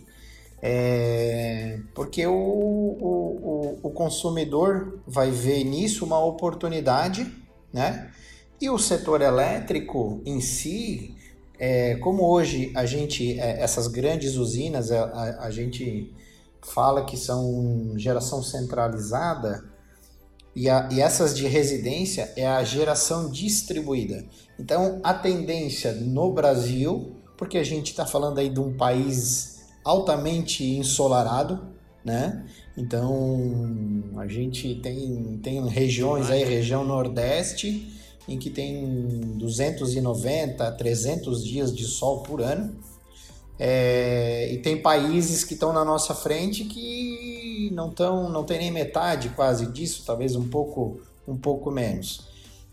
é, 0.63 1.81
porque 1.95 2.27
o, 2.27 2.33
o, 2.33 3.40
o 3.40 3.40
consumidor 4.01 4.99
vai 5.07 5.31
ver 5.31 5.63
nisso 5.63 6.07
uma 6.07 6.19
oportunidade, 6.25 7.31
né? 7.71 8.11
E 8.59 8.71
o 8.71 8.79
setor 8.79 9.21
elétrico 9.21 10.23
em 10.25 10.41
si, 10.41 11.15
é, 11.59 11.97
como 11.97 12.25
hoje 12.25 12.73
a 12.75 12.87
gente, 12.87 13.39
é, 13.39 13.63
essas 13.63 13.87
grandes 13.89 14.37
usinas, 14.37 14.91
a, 14.91 15.05
a, 15.05 15.47
a, 15.49 15.51
gente 15.51 16.15
fala 16.63 17.05
que 17.05 17.15
são 17.15 17.93
geração 17.97 18.43
centralizada, 18.43 19.69
e, 20.57 20.67
a, 20.71 20.89
e 20.91 20.99
essas 21.03 21.37
de 21.37 21.47
residência 21.47 22.33
é 22.37 22.47
a 22.47 22.65
geração 22.65 23.31
distribuída. 23.31 24.25
Então, 24.59 24.99
a 25.05 25.13
tendência 25.13 25.93
no 25.93 26.33
Brasil, 26.33 27.17
porque 27.37 27.59
a 27.59 27.65
gente 27.65 27.91
está 27.91 28.07
falando 28.07 28.39
aí 28.39 28.49
de 28.49 28.61
um 28.61 28.75
país 28.75 29.61
altamente 29.85 30.65
ensolarado, 30.65 31.69
né? 32.03 32.47
Então, 32.81 34.03
a 34.17 34.27
gente 34.27 34.75
tem, 34.77 35.39
tem 35.43 35.69
regiões 35.69 36.31
aí, 36.31 36.43
região 36.43 36.83
Nordeste, 36.83 37.87
em 38.27 38.39
que 38.39 38.49
tem 38.49 39.37
290, 39.37 40.73
300 40.73 41.45
dias 41.45 41.77
de 41.77 41.85
sol 41.85 42.23
por 42.23 42.41
ano. 42.41 42.75
É, 43.59 44.51
e 44.51 44.57
tem 44.63 44.81
países 44.81 45.45
que 45.45 45.53
estão 45.53 45.75
na 45.75 45.85
nossa 45.85 46.15
frente 46.15 46.65
que 46.65 47.71
não 47.75 47.91
estão, 47.91 48.31
não 48.31 48.45
tem 48.45 48.59
nem 48.59 48.71
metade 48.71 49.29
quase 49.29 49.67
disso, 49.67 50.03
talvez 50.07 50.35
um 50.35 50.49
pouco, 50.49 51.03
um 51.29 51.37
pouco 51.37 51.71
menos. 51.71 52.29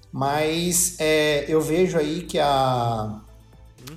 Mas 0.09 0.95
é, 0.99 1.43
eu 1.49 1.59
vejo 1.59 1.97
aí 1.97 2.21
que 2.21 2.39
a, 2.39 3.21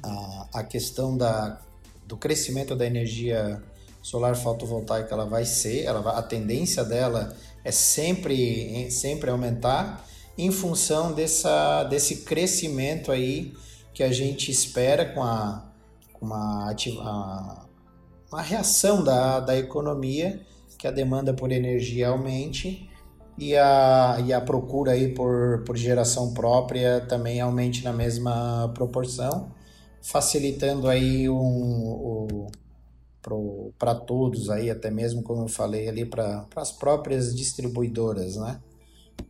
a, 0.03 0.49
a 0.55 0.65
questão 0.65 1.17
da, 1.17 1.61
do 2.05 2.17
crescimento 2.17 2.75
da 2.75 2.85
energia 2.85 3.63
solar 4.03 4.35
fotovoltaica 4.37 5.15
ela 5.15 5.27
vai 5.27 5.45
ser, 5.45 5.85
ela 5.85 6.01
vai, 6.01 6.17
a 6.17 6.23
tendência 6.23 6.85
dela 6.85 7.35
é 7.65 7.71
sempre, 7.71 8.91
sempre 8.91 9.31
aumentar 9.31 10.07
em 10.37 10.51
função 10.51 11.13
dessa, 11.13 11.85
desse 11.85 12.23
crescimento 12.23 13.13
aí 13.13 13.53
que 13.93 14.03
a 14.03 14.11
gente 14.11 14.51
espera 14.51 15.05
com 15.05 15.23
a, 15.23 15.71
com 16.15 16.25
uma, 16.27 16.71
a, 16.73 17.67
uma 18.33 18.43
reação 18.43 19.05
da, 19.05 19.41
da 19.41 19.57
economia, 19.59 20.41
que 20.79 20.87
a 20.87 20.91
demanda 20.91 21.35
por 21.35 21.53
energia 21.53 22.09
aumente 22.09 22.89
e 23.37 23.55
a, 23.57 24.17
e 24.25 24.33
a 24.33 24.41
procura 24.41 24.93
aí 24.93 25.13
por, 25.13 25.63
por 25.67 25.77
geração 25.77 26.33
própria 26.33 27.01
também 27.07 27.41
aumente 27.41 27.85
na 27.85 27.93
mesma 27.93 28.71
proporção, 28.75 29.51
facilitando 30.01 30.89
aí 30.89 31.29
um, 31.29 31.37
um 31.37 32.47
para 33.79 33.95
todos 33.95 34.49
aí, 34.51 34.71
até 34.71 34.91
mesmo 34.91 35.23
como 35.23 35.43
eu 35.43 35.49
falei 35.49 35.89
ali, 35.89 36.05
para 36.05 36.47
as 36.57 36.73
próprias 36.73 37.35
distribuidoras, 37.35 38.37
né? 38.37 38.61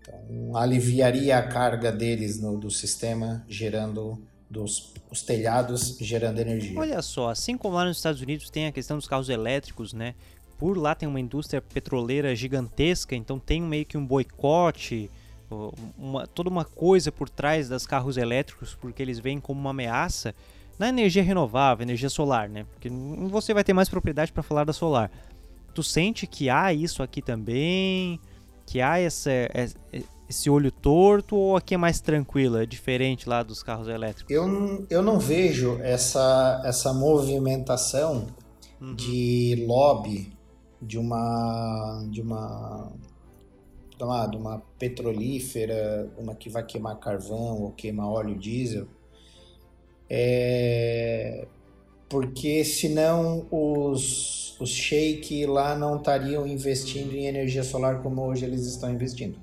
Então, 0.00 0.56
aliviaria 0.56 1.38
a 1.38 1.42
carga 1.42 1.90
deles 1.90 2.40
no, 2.40 2.58
do 2.58 2.70
sistema, 2.70 3.44
gerando 3.48 4.22
dos 4.48 4.92
os 5.10 5.22
telhados, 5.22 5.96
gerando 6.00 6.38
energia. 6.38 6.78
Olha 6.78 7.02
só, 7.02 7.30
assim 7.30 7.56
como 7.56 7.74
lá 7.74 7.84
nos 7.84 7.96
Estados 7.96 8.20
Unidos 8.20 8.48
tem 8.48 8.66
a 8.66 8.72
questão 8.72 8.96
dos 8.96 9.08
carros 9.08 9.28
elétricos, 9.28 9.92
né? 9.92 10.14
Por 10.56 10.76
lá 10.78 10.94
tem 10.94 11.08
uma 11.08 11.18
indústria 11.18 11.60
petroleira 11.60 12.34
gigantesca, 12.36 13.16
então 13.16 13.38
tem 13.38 13.60
meio 13.60 13.84
que 13.84 13.98
um 13.98 14.06
boicote, 14.06 15.10
uma, 15.98 16.26
toda 16.26 16.48
uma 16.48 16.64
coisa 16.64 17.10
por 17.10 17.28
trás 17.28 17.68
dos 17.68 17.86
carros 17.86 18.16
elétricos, 18.16 18.74
porque 18.74 19.02
eles 19.02 19.18
vêm 19.18 19.40
como 19.40 19.58
uma 19.58 19.70
ameaça 19.70 20.34
na 20.80 20.88
energia 20.88 21.22
renovável, 21.22 21.84
energia 21.84 22.08
solar, 22.08 22.48
né? 22.48 22.66
Porque 22.72 22.88
você 23.28 23.54
vai 23.54 23.62
ter 23.62 23.72
mais 23.72 23.88
propriedade 23.88 24.32
para 24.32 24.42
falar 24.42 24.64
da 24.64 24.72
solar. 24.72 25.10
Tu 25.72 25.82
sente 25.84 26.26
que 26.26 26.50
há 26.50 26.72
isso 26.72 27.02
aqui 27.02 27.22
também? 27.22 28.18
que 28.70 28.80
há 28.80 29.00
essa, 29.00 29.32
esse 30.28 30.48
olho 30.48 30.70
torto 30.70 31.34
ou 31.34 31.56
aqui 31.56 31.74
é 31.74 31.76
mais 31.76 32.00
tranquilo, 32.00 32.56
é 32.56 32.64
diferente 32.64 33.28
lá 33.28 33.42
dos 33.42 33.64
carros 33.64 33.88
elétricos? 33.88 34.32
Eu, 34.32 34.86
eu 34.88 35.02
não 35.02 35.18
vejo 35.18 35.80
essa, 35.82 36.62
essa 36.64 36.92
movimentação 36.92 38.28
uhum. 38.80 38.94
de 38.94 39.64
lobby 39.66 40.32
de 40.80 40.98
uma 40.98 42.06
de 42.08 42.22
uma 42.22 42.92
de 43.98 44.04
uma, 44.04 44.26
de 44.28 44.36
uma 44.36 44.62
petrolífera, 44.78 46.08
uma 46.16 46.36
que 46.36 46.48
vai 46.48 46.64
queimar 46.64 46.96
carvão 47.00 47.60
ou 47.60 47.72
queimar 47.72 48.06
óleo 48.06 48.38
diesel, 48.38 48.86
é, 50.12 51.46
porque 52.08 52.64
senão 52.64 53.46
os, 53.48 54.60
os 54.60 54.70
sheik 54.70 55.46
lá 55.46 55.76
não 55.76 55.98
estariam 55.98 56.44
investindo 56.44 57.14
em 57.14 57.26
energia 57.26 57.62
solar 57.62 58.02
como 58.02 58.22
hoje 58.22 58.44
eles 58.44 58.66
estão 58.66 58.90
investindo. 58.90 59.38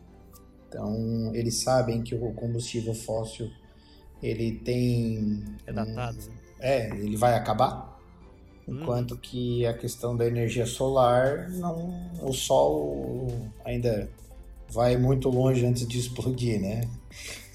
Então, 0.68 1.32
eles 1.34 1.62
sabem 1.62 2.04
que 2.04 2.14
o 2.14 2.34
combustível 2.34 2.94
fóssil 2.94 3.50
ele 4.22 4.60
tem 4.60 5.46
é 5.66 5.72
datado. 5.72 6.18
Um, 6.18 6.32
é, 6.60 6.90
ele 6.90 7.16
vai 7.16 7.36
acabar. 7.36 7.98
enquanto 8.68 9.14
hum. 9.14 9.20
que 9.22 9.66
a 9.66 9.74
questão 9.74 10.18
da 10.18 10.26
energia 10.28 10.66
solar, 10.66 11.50
não, 11.52 12.12
o 12.22 12.34
sol 12.34 13.28
ainda 13.64 14.10
vai 14.70 14.98
muito 14.98 15.30
longe 15.30 15.66
antes 15.66 15.88
de 15.88 15.98
explodir, 15.98 16.60
né? 16.60 16.82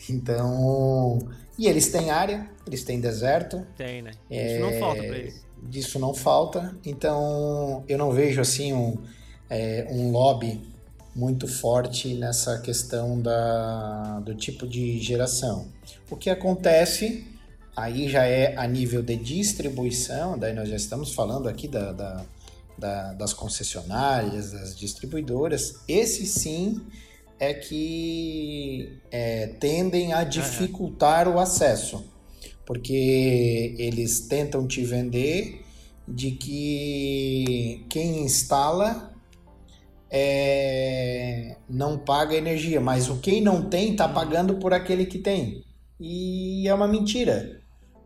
Então, 0.09 1.19
e 1.63 1.69
eles 1.69 1.89
têm 1.93 2.11
área, 2.11 2.51
eles 2.67 2.83
têm 2.83 3.01
deserto. 3.01 3.65
Tem, 3.77 4.03
né? 4.03 4.11
Isso 4.29 4.57
é, 4.57 4.59
não 4.59 4.73
falta 4.81 5.03
para 5.05 5.17
eles. 5.17 5.47
Disso 5.63 5.99
não 6.01 6.13
falta. 6.13 6.77
Então, 6.85 7.85
eu 7.89 7.97
não 7.97 8.11
vejo 8.11 8.41
assim 8.41 8.73
um, 8.73 8.99
é, 9.49 9.87
um 9.89 10.11
lobby 10.11 10.61
muito 11.15 11.47
forte 11.47 12.15
nessa 12.15 12.59
questão 12.59 13.21
da, 13.21 14.19
do 14.25 14.35
tipo 14.35 14.67
de 14.67 14.99
geração. 14.99 15.69
O 16.11 16.17
que 16.17 16.29
acontece 16.31 17.25
aí 17.77 18.09
já 18.09 18.27
é 18.27 18.57
a 18.57 18.67
nível 18.67 19.01
de 19.01 19.15
distribuição, 19.15 20.37
daí 20.37 20.53
nós 20.53 20.69
já 20.69 20.75
estamos 20.75 21.15
falando 21.15 21.49
aqui 21.49 21.69
da, 21.69 21.93
da, 21.93 22.25
da 22.77 23.13
das 23.13 23.33
concessionárias, 23.33 24.51
das 24.51 24.77
distribuidoras, 24.77 25.77
esse 25.87 26.27
sim 26.27 26.83
é 27.43 27.53
que 27.53 29.01
é, 29.11 29.49
tendem 29.59 30.13
a 30.13 30.23
dificultar 30.23 31.27
uhum. 31.27 31.35
o 31.35 31.41
acesso, 31.41 32.05
porque 32.65 33.75
eles 33.79 34.21
tentam 34.29 34.65
te 34.65 34.85
vender 34.85 35.61
de 36.07 36.31
que 36.31 37.85
quem 37.89 38.23
instala 38.23 39.13
é, 40.09 41.57
não 41.69 41.99
paga 41.99 42.37
energia, 42.37 42.81
mas 42.81 43.09
o 43.09 43.19
quem 43.19 43.41
não 43.41 43.69
tem 43.69 43.91
está 43.91 44.09
pagando 44.09 44.59
por 44.59 44.73
aquele 44.73 45.05
que 45.05 45.19
tem. 45.19 45.65
E 45.99 46.69
é 46.69 46.73
uma 46.73 46.87
mentira. 46.87 47.61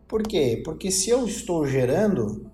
Por 0.07 0.23
quê? 0.23 0.63
Porque 0.65 0.89
se 0.89 1.11
eu 1.11 1.27
estou 1.27 1.67
gerando 1.67 2.49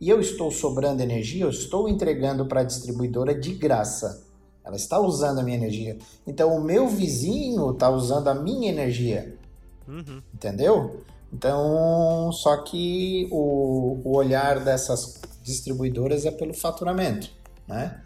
e 0.00 0.08
eu 0.08 0.18
estou 0.18 0.50
sobrando 0.50 1.02
energia, 1.02 1.44
eu 1.44 1.50
estou 1.50 1.90
entregando 1.90 2.46
para 2.46 2.62
a 2.62 2.64
distribuidora 2.64 3.34
de 3.38 3.52
graça. 3.52 4.31
Ela 4.64 4.76
está 4.76 5.00
usando 5.00 5.38
a 5.38 5.42
minha 5.42 5.56
energia. 5.56 5.98
Então 6.26 6.56
o 6.56 6.62
meu 6.62 6.88
vizinho 6.88 7.70
está 7.72 7.90
usando 7.90 8.28
a 8.28 8.34
minha 8.34 8.68
energia. 8.68 9.36
Uhum. 9.86 10.22
Entendeu? 10.32 11.02
Então, 11.32 12.30
só 12.30 12.58
que 12.58 13.26
o, 13.30 14.00
o 14.04 14.16
olhar 14.16 14.62
dessas 14.62 15.20
distribuidoras 15.42 16.26
é 16.26 16.30
pelo 16.30 16.52
faturamento, 16.52 17.30
né? 17.66 18.02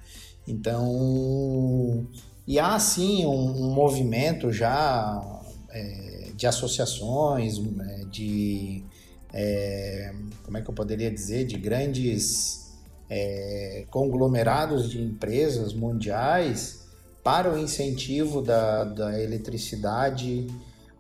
Então, 0.47 2.07
e 2.47 2.59
há 2.59 2.79
sim 2.79 3.27
um, 3.27 3.65
um 3.65 3.75
movimento 3.75 4.53
já 4.53 5.43
é, 5.71 6.31
de 6.37 6.47
associações, 6.47 7.59
é, 7.59 8.05
de 8.05 8.85
é, 9.33 10.15
como 10.45 10.57
é 10.57 10.63
que 10.63 10.71
eu 10.71 10.75
poderia 10.75 11.11
dizer, 11.11 11.45
de 11.45 11.59
grandes 11.59 12.66
é, 13.09 13.85
conglomerados 13.91 14.91
de 14.91 15.01
empresas 15.01 15.73
mundiais 15.73 16.87
para 17.23 17.53
o 17.53 17.59
incentivo 17.59 18.41
da, 18.41 18.85
da 18.85 19.21
eletricidade 19.21 20.47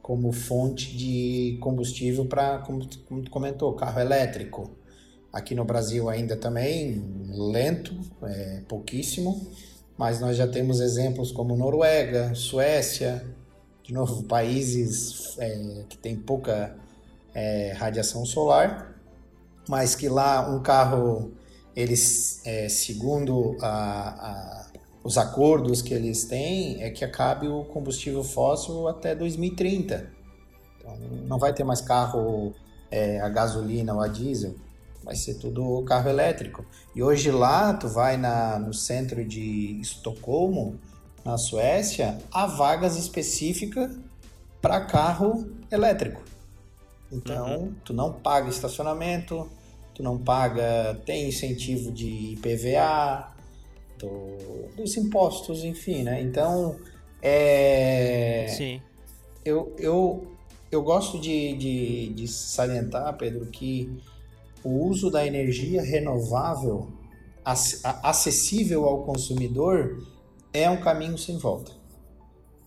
como 0.03 0.31
fonte 0.33 0.97
de 0.97 1.59
combustível 1.61 2.25
para, 2.27 2.59
como, 2.59 2.87
como 3.09 3.23
tu 3.23 3.31
comentou, 3.31 3.73
carro 3.75 4.01
elétrico. 4.01 4.71
Aqui 5.33 5.55
no 5.55 5.65
Brasil 5.65 6.09
ainda 6.09 6.37
também 6.37 7.05
lento, 7.29 7.93
é, 8.23 8.63
pouquíssimo, 8.69 9.47
mas 9.99 10.21
nós 10.21 10.37
já 10.37 10.47
temos 10.47 10.81
exemplos 10.81 11.33
como 11.33 11.57
Noruega, 11.57 12.35
Suécia, 12.35 13.27
de 13.83 13.93
novo, 13.93 14.23
países 14.25 15.37
é, 15.39 15.85
que 15.89 15.97
têm 15.97 16.17
pouca 16.17 16.77
é, 17.35 17.73
radiação 17.73 18.25
solar, 18.25 18.97
mas 19.69 19.95
que 19.95 20.09
lá 20.09 20.49
um 20.49 20.61
carro 20.61 21.33
eles, 21.77 22.41
é, 22.47 22.69
segundo 22.71 23.57
a, 23.61 23.69
a, 23.69 24.67
os 25.05 25.19
acordos 25.19 25.83
que 25.83 25.93
eles 25.93 26.25
têm, 26.25 26.83
é 26.83 26.91
que 26.91 27.05
acabe 27.05 27.47
o 27.47 27.65
combustível 27.65 28.25
fóssil 28.25 28.89
até 28.89 29.15
2030. 29.15 30.11
Então, 30.79 30.97
não 31.29 31.39
vai 31.39 31.53
ter 31.53 31.63
mais 31.63 31.83
carro 31.83 32.55
é, 32.91 33.21
a 33.21 33.29
gasolina 33.29 33.93
ou 33.93 34.01
a 34.01 34.09
diesel, 34.09 34.55
vai 35.05 35.15
ser 35.15 35.35
tudo 35.35 35.83
carro 35.85 36.09
elétrico. 36.09 36.65
E 36.95 37.03
hoje 37.03 37.31
lá, 37.31 37.75
tu 37.75 37.89
vai 37.89 38.17
na, 38.17 38.59
no 38.59 38.73
centro 38.73 39.23
de 39.23 39.79
Estocolmo, 39.81 40.81
na 41.23 41.37
Suécia, 41.37 42.19
há 42.33 42.47
vagas 42.47 42.97
específicas 42.97 43.91
para 44.63 44.81
carro 44.81 45.47
elétrico. 45.71 46.23
Então, 47.13 47.59
uhum. 47.59 47.75
tu 47.85 47.93
não 47.93 48.13
paga 48.13 48.49
estacionamento, 48.49 49.49
tu 49.97 50.03
não 50.03 50.19
paga, 50.19 51.01
tem 51.07 51.29
incentivo 51.29 51.91
de 51.91 52.35
IPVA, 52.35 53.33
do, 53.99 54.69
dos 54.77 54.95
impostos, 54.99 55.65
enfim, 55.65 56.03
né? 56.03 56.21
Então, 56.21 56.77
é... 57.23 58.47
Sim. 58.49 58.83
Eu, 59.43 59.75
eu, 59.79 60.27
eu 60.71 60.83
gosto 60.83 61.19
de, 61.19 61.57
de, 61.57 62.09
de 62.11 62.29
salientar, 62.29 63.17
Pedro, 63.17 63.47
que 63.47 63.91
o 64.63 64.85
uso 64.85 65.11
da 65.11 65.27
energia 65.27 65.83
renovável 65.83 66.93
acessível 68.03 68.85
ao 68.85 69.03
consumidor 69.03 70.05
é 70.53 70.69
um 70.69 70.79
caminho 70.79 71.17
sem 71.17 71.39
volta. 71.39 71.73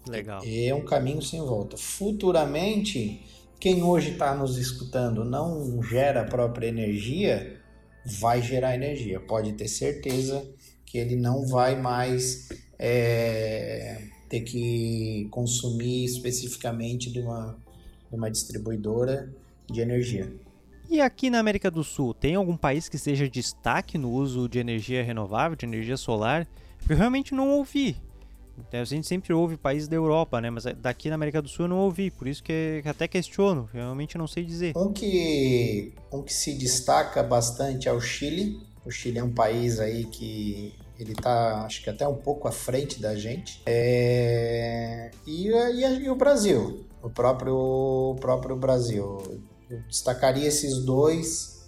Legal. 0.08 0.42
É 0.44 0.74
um 0.74 0.84
caminho 0.84 1.22
sem 1.22 1.42
volta. 1.42 1.78
Futuramente, 1.78 3.22
quem 3.60 3.84
hoje 3.84 4.12
está 4.12 4.34
nos 4.34 4.58
escutando 4.58 5.26
não 5.26 5.84
gera 5.84 6.22
a 6.22 6.26
própria 6.26 6.68
energia, 6.68 7.60
vai 8.06 8.42
gerar 8.42 8.74
energia. 8.74 9.20
Pode 9.20 9.54
ter 9.54 9.68
certeza 9.68 10.50
que 10.86 10.98
ele 10.98 11.16
não 11.16 11.46
vai 11.46 11.80
mais 11.80 12.48
é, 12.80 14.02
ter 14.30 14.42
que 14.42 15.28
consumir 15.30 16.06
especificamente 16.06 17.12
de 17.12 17.20
uma, 17.20 17.58
de 18.10 18.16
uma 18.16 18.32
distribuidora 18.32 19.30
de 19.70 19.82
energia. 19.82 20.32
E 20.90 21.02
aqui 21.02 21.30
na 21.30 21.40
América 21.40 21.70
do 21.70 21.84
Sul, 21.84 22.14
tem 22.14 22.36
algum 22.36 22.58
país 22.58 22.90
que 22.90 22.98
seja 22.98 23.30
destaque 23.30 23.98
no 23.98 24.10
uso 24.10 24.48
de 24.50 24.58
energia 24.58 25.04
renovável, 25.04 25.56
de 25.56 25.66
energia 25.66 25.98
solar? 25.98 26.48
Eu 26.90 26.96
realmente 26.96 27.36
não 27.36 27.50
ouvi. 27.50 27.98
A 28.72 28.84
gente 28.84 29.08
sempre 29.08 29.34
ouve 29.34 29.58
países 29.58 29.88
da 29.88 29.96
Europa, 29.96 30.40
né? 30.42 30.50
Mas 30.50 30.66
daqui 30.78 31.10
na 31.10 31.16
América 31.16 31.42
do 31.42 31.48
Sul 31.48 31.66
eu 31.66 31.70
não 31.70 31.80
ouvi, 31.80 32.12
por 32.12 32.28
isso 32.28 32.44
que 32.44 32.82
até 32.86 33.08
questiono, 33.08 33.70
realmente 33.74 34.18
não 34.18 34.28
sei 34.28 34.44
dizer. 34.44 34.74
Um 34.76 34.92
que, 34.92 35.94
um 36.12 36.22
que 36.22 36.34
se 36.34 36.54
destaca 36.58 37.22
bastante 37.24 37.88
é 37.88 37.94
o 37.94 38.00
Chile. 38.00 38.60
O 38.86 38.92
Chile 38.92 39.20
é 39.20 39.24
um 39.24 39.34
país 39.34 39.80
aí 39.80 40.06
que 40.06 40.74
ele 41.00 41.14
está, 41.14 41.66
acho 41.66 41.82
que 41.82 41.90
até 41.90 42.08
um 42.08 42.16
pouco 42.16 42.48
à 42.48 42.52
frente 42.52 43.02
da 43.02 43.16
gente. 43.16 43.62
É... 43.66 45.12
E, 45.26 45.48
e, 45.48 46.04
e, 46.04 46.10
o 46.10 46.16
Brasil, 46.16 46.86
o 47.02 47.10
próprio, 47.10 47.56
o 47.56 48.16
próprio 48.20 48.56
Brasil. 48.58 49.42
Eu 49.70 49.82
destacaria 49.88 50.48
esses 50.48 50.84
dois 50.84 51.60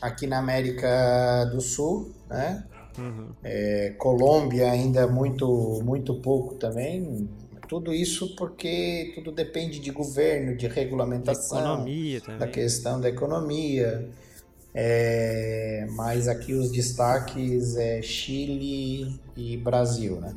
aqui 0.00 0.26
na 0.26 0.38
América 0.38 1.44
do 1.52 1.60
Sul, 1.60 2.14
né? 2.28 2.64
Uhum. 2.98 3.28
É, 3.42 3.94
Colômbia 3.98 4.70
ainda 4.70 5.06
muito, 5.06 5.80
muito 5.84 6.14
pouco 6.14 6.54
também. 6.54 7.28
Tudo 7.68 7.92
isso 7.92 8.36
porque 8.36 9.12
tudo 9.14 9.32
depende 9.32 9.80
de 9.80 9.90
governo, 9.90 10.56
de 10.56 10.66
regulamentação, 10.66 11.58
economia 11.58 12.20
também. 12.20 12.38
da 12.38 12.46
questão 12.46 13.00
da 13.00 13.08
economia. 13.08 14.08
É, 14.74 15.86
mas 15.92 16.26
aqui 16.26 16.52
os 16.52 16.70
destaques 16.70 17.76
é 17.76 18.02
Chile 18.02 19.20
e 19.36 19.56
Brasil, 19.56 20.20
né? 20.20 20.34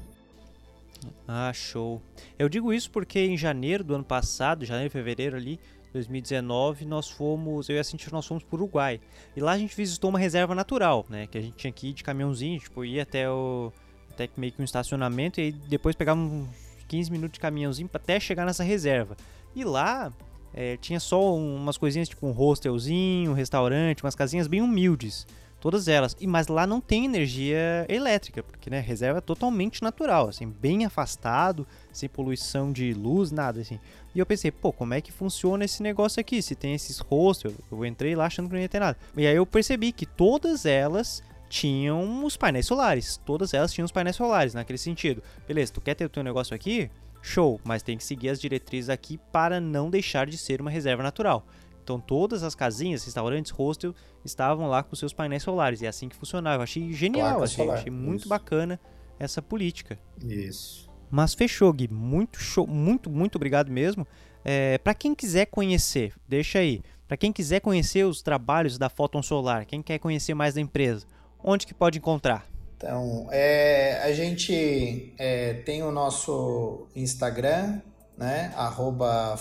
Ah, 1.28 1.52
show. 1.54 2.02
Eu 2.38 2.48
digo 2.48 2.72
isso 2.72 2.89
porque 2.91 3.20
em 3.20 3.38
janeiro 3.38 3.84
do 3.84 3.96
ano 3.96 4.04
passado, 4.04 4.65
janeiro 4.65 4.88
e 4.88 4.91
fevereiro 4.91 5.36
ali, 5.36 5.60
2019, 5.97 6.86
nós 6.86 7.10
fomos, 7.10 7.69
eu 7.69 7.75
e 7.75 7.79
a 7.79 7.83
Cintia, 7.83 8.10
nós 8.12 8.25
fomos 8.25 8.43
para 8.43 8.55
o 8.55 8.60
Uruguai. 8.60 8.99
E 9.36 9.41
lá 9.41 9.51
a 9.53 9.57
gente 9.57 9.75
visitou 9.75 10.10
uma 10.10 10.19
reserva 10.19 10.55
natural, 10.55 11.05
né? 11.10 11.27
Que 11.27 11.38
a 11.38 11.41
gente 11.41 11.55
tinha 11.55 11.71
que 11.71 11.89
ir 11.89 11.93
de 11.93 12.03
caminhãozinho, 12.03 12.60
tipo, 12.60 12.86
ir 12.86 12.99
até 12.99 13.29
o 13.29 13.71
até 14.12 14.27
meio 14.36 14.51
que 14.51 14.60
um 14.60 14.65
estacionamento 14.65 15.39
e 15.39 15.43
aí 15.43 15.51
depois 15.51 15.95
pegar 15.95 16.15
uns 16.15 16.47
15 16.88 17.12
minutos 17.12 17.33
de 17.33 17.39
caminhãozinho 17.39 17.89
até 17.93 18.19
chegar 18.19 18.45
nessa 18.45 18.63
reserva. 18.63 19.15
E 19.55 19.63
lá 19.63 20.12
é, 20.53 20.75
tinha 20.77 20.99
só 20.99 21.36
umas 21.36 21.77
coisinhas 21.77 22.10
tipo 22.10 22.25
um 22.25 22.31
hostelzinho, 22.31 23.31
um 23.31 23.36
restaurante, 23.36 24.03
umas 24.03 24.15
casinhas 24.15 24.47
bem 24.47 24.62
humildes. 24.62 25.27
Todas 25.60 25.88
elas. 25.88 26.15
E 26.19 26.27
mas 26.27 26.47
lá 26.47 26.67
não 26.67 26.79
tem 26.79 27.05
energia 27.05 27.86
elétrica, 27.89 28.43
porque 28.43 28.69
né, 28.69 28.79
reserva 28.79 29.17
é 29.17 29.21
totalmente 29.21 29.81
natural, 29.81 30.29
assim, 30.29 30.47
bem 30.47 30.86
afastado, 30.86 31.65
sem 31.97 32.07
poluição 32.10 32.71
de 32.71 32.93
luz, 32.93 33.31
nada 33.31 33.62
assim. 33.62 33.79
E 34.13 34.19
eu 34.19 34.25
pensei, 34.25 34.51
pô, 34.51 34.71
como 34.71 34.93
é 34.93 35.01
que 35.01 35.12
funciona 35.12 35.65
esse 35.65 35.81
negócio 35.83 36.19
aqui? 36.19 36.41
Se 36.41 36.55
tem 36.55 36.73
esses 36.73 36.99
hostels, 36.99 37.55
eu 37.71 37.86
entrei 37.86 38.15
lá 38.15 38.25
achando 38.25 38.47
que 38.47 38.55
não 38.55 38.62
ia 38.62 38.69
ter 38.69 38.79
nada. 38.79 38.97
E 39.15 39.25
aí 39.25 39.36
eu 39.36 39.45
percebi 39.45 39.91
que 39.91 40.05
todas 40.05 40.65
elas 40.65 41.23
tinham 41.49 42.25
os 42.25 42.38
painéis 42.38 42.65
solares. 42.65 43.17
Todas 43.25 43.53
elas 43.53 43.73
tinham 43.73 43.86
os 43.86 43.91
painéis 43.91 44.15
solares, 44.15 44.53
naquele 44.53 44.77
sentido. 44.77 45.21
Beleza, 45.47 45.73
tu 45.73 45.81
quer 45.81 45.95
ter 45.95 46.05
o 46.05 46.10
teu 46.10 46.23
negócio 46.23 46.55
aqui? 46.55 46.89
Show, 47.21 47.60
mas 47.63 47.81
tem 47.81 47.97
que 47.97 48.03
seguir 48.03 48.29
as 48.29 48.39
diretrizes 48.39 48.89
aqui 48.89 49.19
para 49.31 49.60
não 49.60 49.89
deixar 49.89 50.27
de 50.27 50.38
ser 50.38 50.62
uma 50.62 50.69
reserva 50.69 51.03
natural. 51.03 51.45
Então 51.83 51.99
todas 51.99 52.43
as 52.43 52.53
casinhas, 52.53 53.05
restaurantes, 53.05 53.51
hostel 53.51 53.95
estavam 54.23 54.67
lá 54.67 54.83
com 54.83 54.95
seus 54.95 55.13
painéis 55.13 55.43
solares. 55.43 55.81
E 55.81 55.86
é 55.86 55.89
assim 55.89 56.10
que 56.10 56.15
funcionava. 56.15 56.57
Eu 56.57 56.63
achei 56.63 56.91
genial, 56.91 57.43
achei, 57.43 57.69
achei, 57.69 57.91
muito 57.91 58.21
Isso. 58.21 58.29
bacana 58.29 58.79
essa 59.17 59.41
política. 59.41 59.97
Isso. 60.21 60.87
Mas 61.10 61.34
fechou, 61.34 61.72
Gui. 61.72 61.88
Muito 61.88 62.39
show, 62.39 62.67
muito, 62.67 63.10
muito 63.10 63.36
obrigado 63.36 63.72
mesmo. 63.72 64.06
É, 64.43 64.78
para 64.78 64.93
quem 64.93 65.13
quiser 65.13 65.46
conhecer, 65.48 66.13
deixa 66.28 66.60
aí. 66.60 66.82
Para 67.08 67.17
quem 67.17 67.32
quiser 67.32 67.62
conhecer 67.62 68.06
os 68.06 68.22
trabalhos 68.22 68.78
da 68.78 68.89
Photon 68.89 69.22
Solar, 69.22 69.65
quem 69.65 69.82
quer 69.82 69.98
conhecer 69.98 70.34
mais 70.34 70.56
da 70.56 70.62
empresa, 70.62 71.06
onde 71.43 71.65
que 71.65 71.74
pode 71.74 71.98
encontrar? 71.98 72.46
Então, 72.76 73.28
é, 73.32 74.00
a 74.04 74.12
gente 74.12 75.13
é, 75.17 75.54
tem 75.65 75.82
o 75.82 75.91
nosso 75.91 76.88
Instagram, 76.96 77.82
né? 78.17 78.54
Arroba 78.56 79.36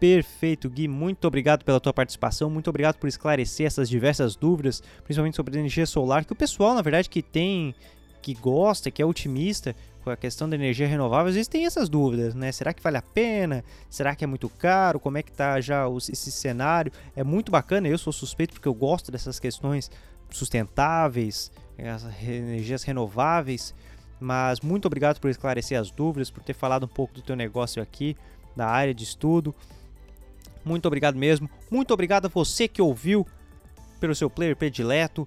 Perfeito, 0.00 0.68
Gui. 0.68 0.88
Muito 0.88 1.28
obrigado 1.28 1.64
pela 1.64 1.78
tua 1.78 1.92
participação. 1.92 2.50
Muito 2.50 2.68
obrigado 2.68 2.96
por 2.96 3.06
esclarecer 3.06 3.66
essas 3.66 3.88
diversas 3.88 4.34
dúvidas, 4.34 4.82
principalmente 5.04 5.36
sobre 5.36 5.56
energia 5.56 5.86
solar, 5.86 6.24
que 6.24 6.32
o 6.32 6.36
pessoal, 6.36 6.74
na 6.74 6.82
verdade, 6.82 7.08
que 7.08 7.22
tem, 7.22 7.72
que 8.20 8.34
gosta, 8.34 8.90
que 8.90 9.00
é 9.00 9.06
otimista 9.06 9.76
com 10.02 10.10
a 10.10 10.16
questão 10.16 10.48
da 10.48 10.56
energia 10.56 10.86
renovável, 10.86 11.28
às 11.28 11.34
vezes 11.34 11.48
tem 11.48 11.64
essas 11.64 11.88
dúvidas, 11.88 12.34
né? 12.34 12.50
Será 12.50 12.72
que 12.72 12.82
vale 12.82 12.96
a 12.96 13.02
pena? 13.02 13.64
Será 13.88 14.14
que 14.14 14.24
é 14.24 14.26
muito 14.26 14.48
caro? 14.48 14.98
Como 14.98 15.16
é 15.16 15.22
que 15.22 15.30
tá 15.32 15.60
já 15.60 15.84
esse 15.96 16.32
cenário? 16.32 16.92
É 17.14 17.22
muito 17.22 17.52
bacana, 17.52 17.88
eu 17.88 17.96
sou 17.96 18.12
suspeito 18.12 18.54
porque 18.54 18.68
eu 18.68 18.74
gosto 18.74 19.12
dessas 19.12 19.38
questões 19.38 19.90
sustentáveis, 20.30 21.52
as 21.78 22.04
energias 22.22 22.82
renováveis. 22.82 23.74
Mas 24.18 24.60
muito 24.60 24.86
obrigado 24.86 25.18
por 25.20 25.30
esclarecer 25.30 25.78
as 25.78 25.90
dúvidas, 25.90 26.30
por 26.30 26.42
ter 26.42 26.54
falado 26.54 26.84
um 26.84 26.88
pouco 26.88 27.14
do 27.14 27.22
teu 27.22 27.34
negócio 27.34 27.82
aqui, 27.82 28.16
da 28.54 28.68
área 28.68 28.94
de 28.94 29.02
estudo. 29.02 29.54
Muito 30.64 30.86
obrigado 30.86 31.16
mesmo. 31.16 31.50
Muito 31.70 31.92
obrigado 31.92 32.26
a 32.26 32.28
você 32.28 32.68
que 32.68 32.80
ouviu 32.80 33.26
pelo 33.98 34.14
seu 34.14 34.30
player 34.30 34.56
predileto. 34.56 35.26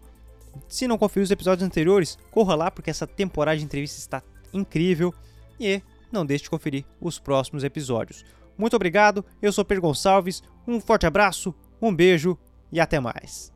Se 0.70 0.88
não 0.88 0.98
conferiu 0.98 1.24
os 1.24 1.32
episódios 1.32 1.66
anteriores, 1.66 2.18
corra 2.32 2.56
lá 2.56 2.72
porque 2.72 2.90
essa 2.90 3.06
temporada 3.06 3.58
de 3.58 3.66
entrevistas 3.66 4.00
está 4.00 4.22
incrível. 4.58 5.14
E 5.60 5.82
não 6.12 6.26
deixe 6.26 6.46
de 6.46 6.50
conferir 6.50 6.86
os 7.00 7.20
próximos 7.20 7.64
episódios. 7.64 8.24
Muito 8.58 8.76
obrigado, 8.76 9.26
eu 9.42 9.52
sou 9.52 9.66
Pedro 9.66 9.82
Gonçalves, 9.82 10.42
um 10.68 10.80
forte 10.80 11.06
abraço, 11.06 11.54
um 11.82 11.94
beijo 11.94 12.38
e 12.72 12.80
até 12.80 13.00
mais. 13.00 13.55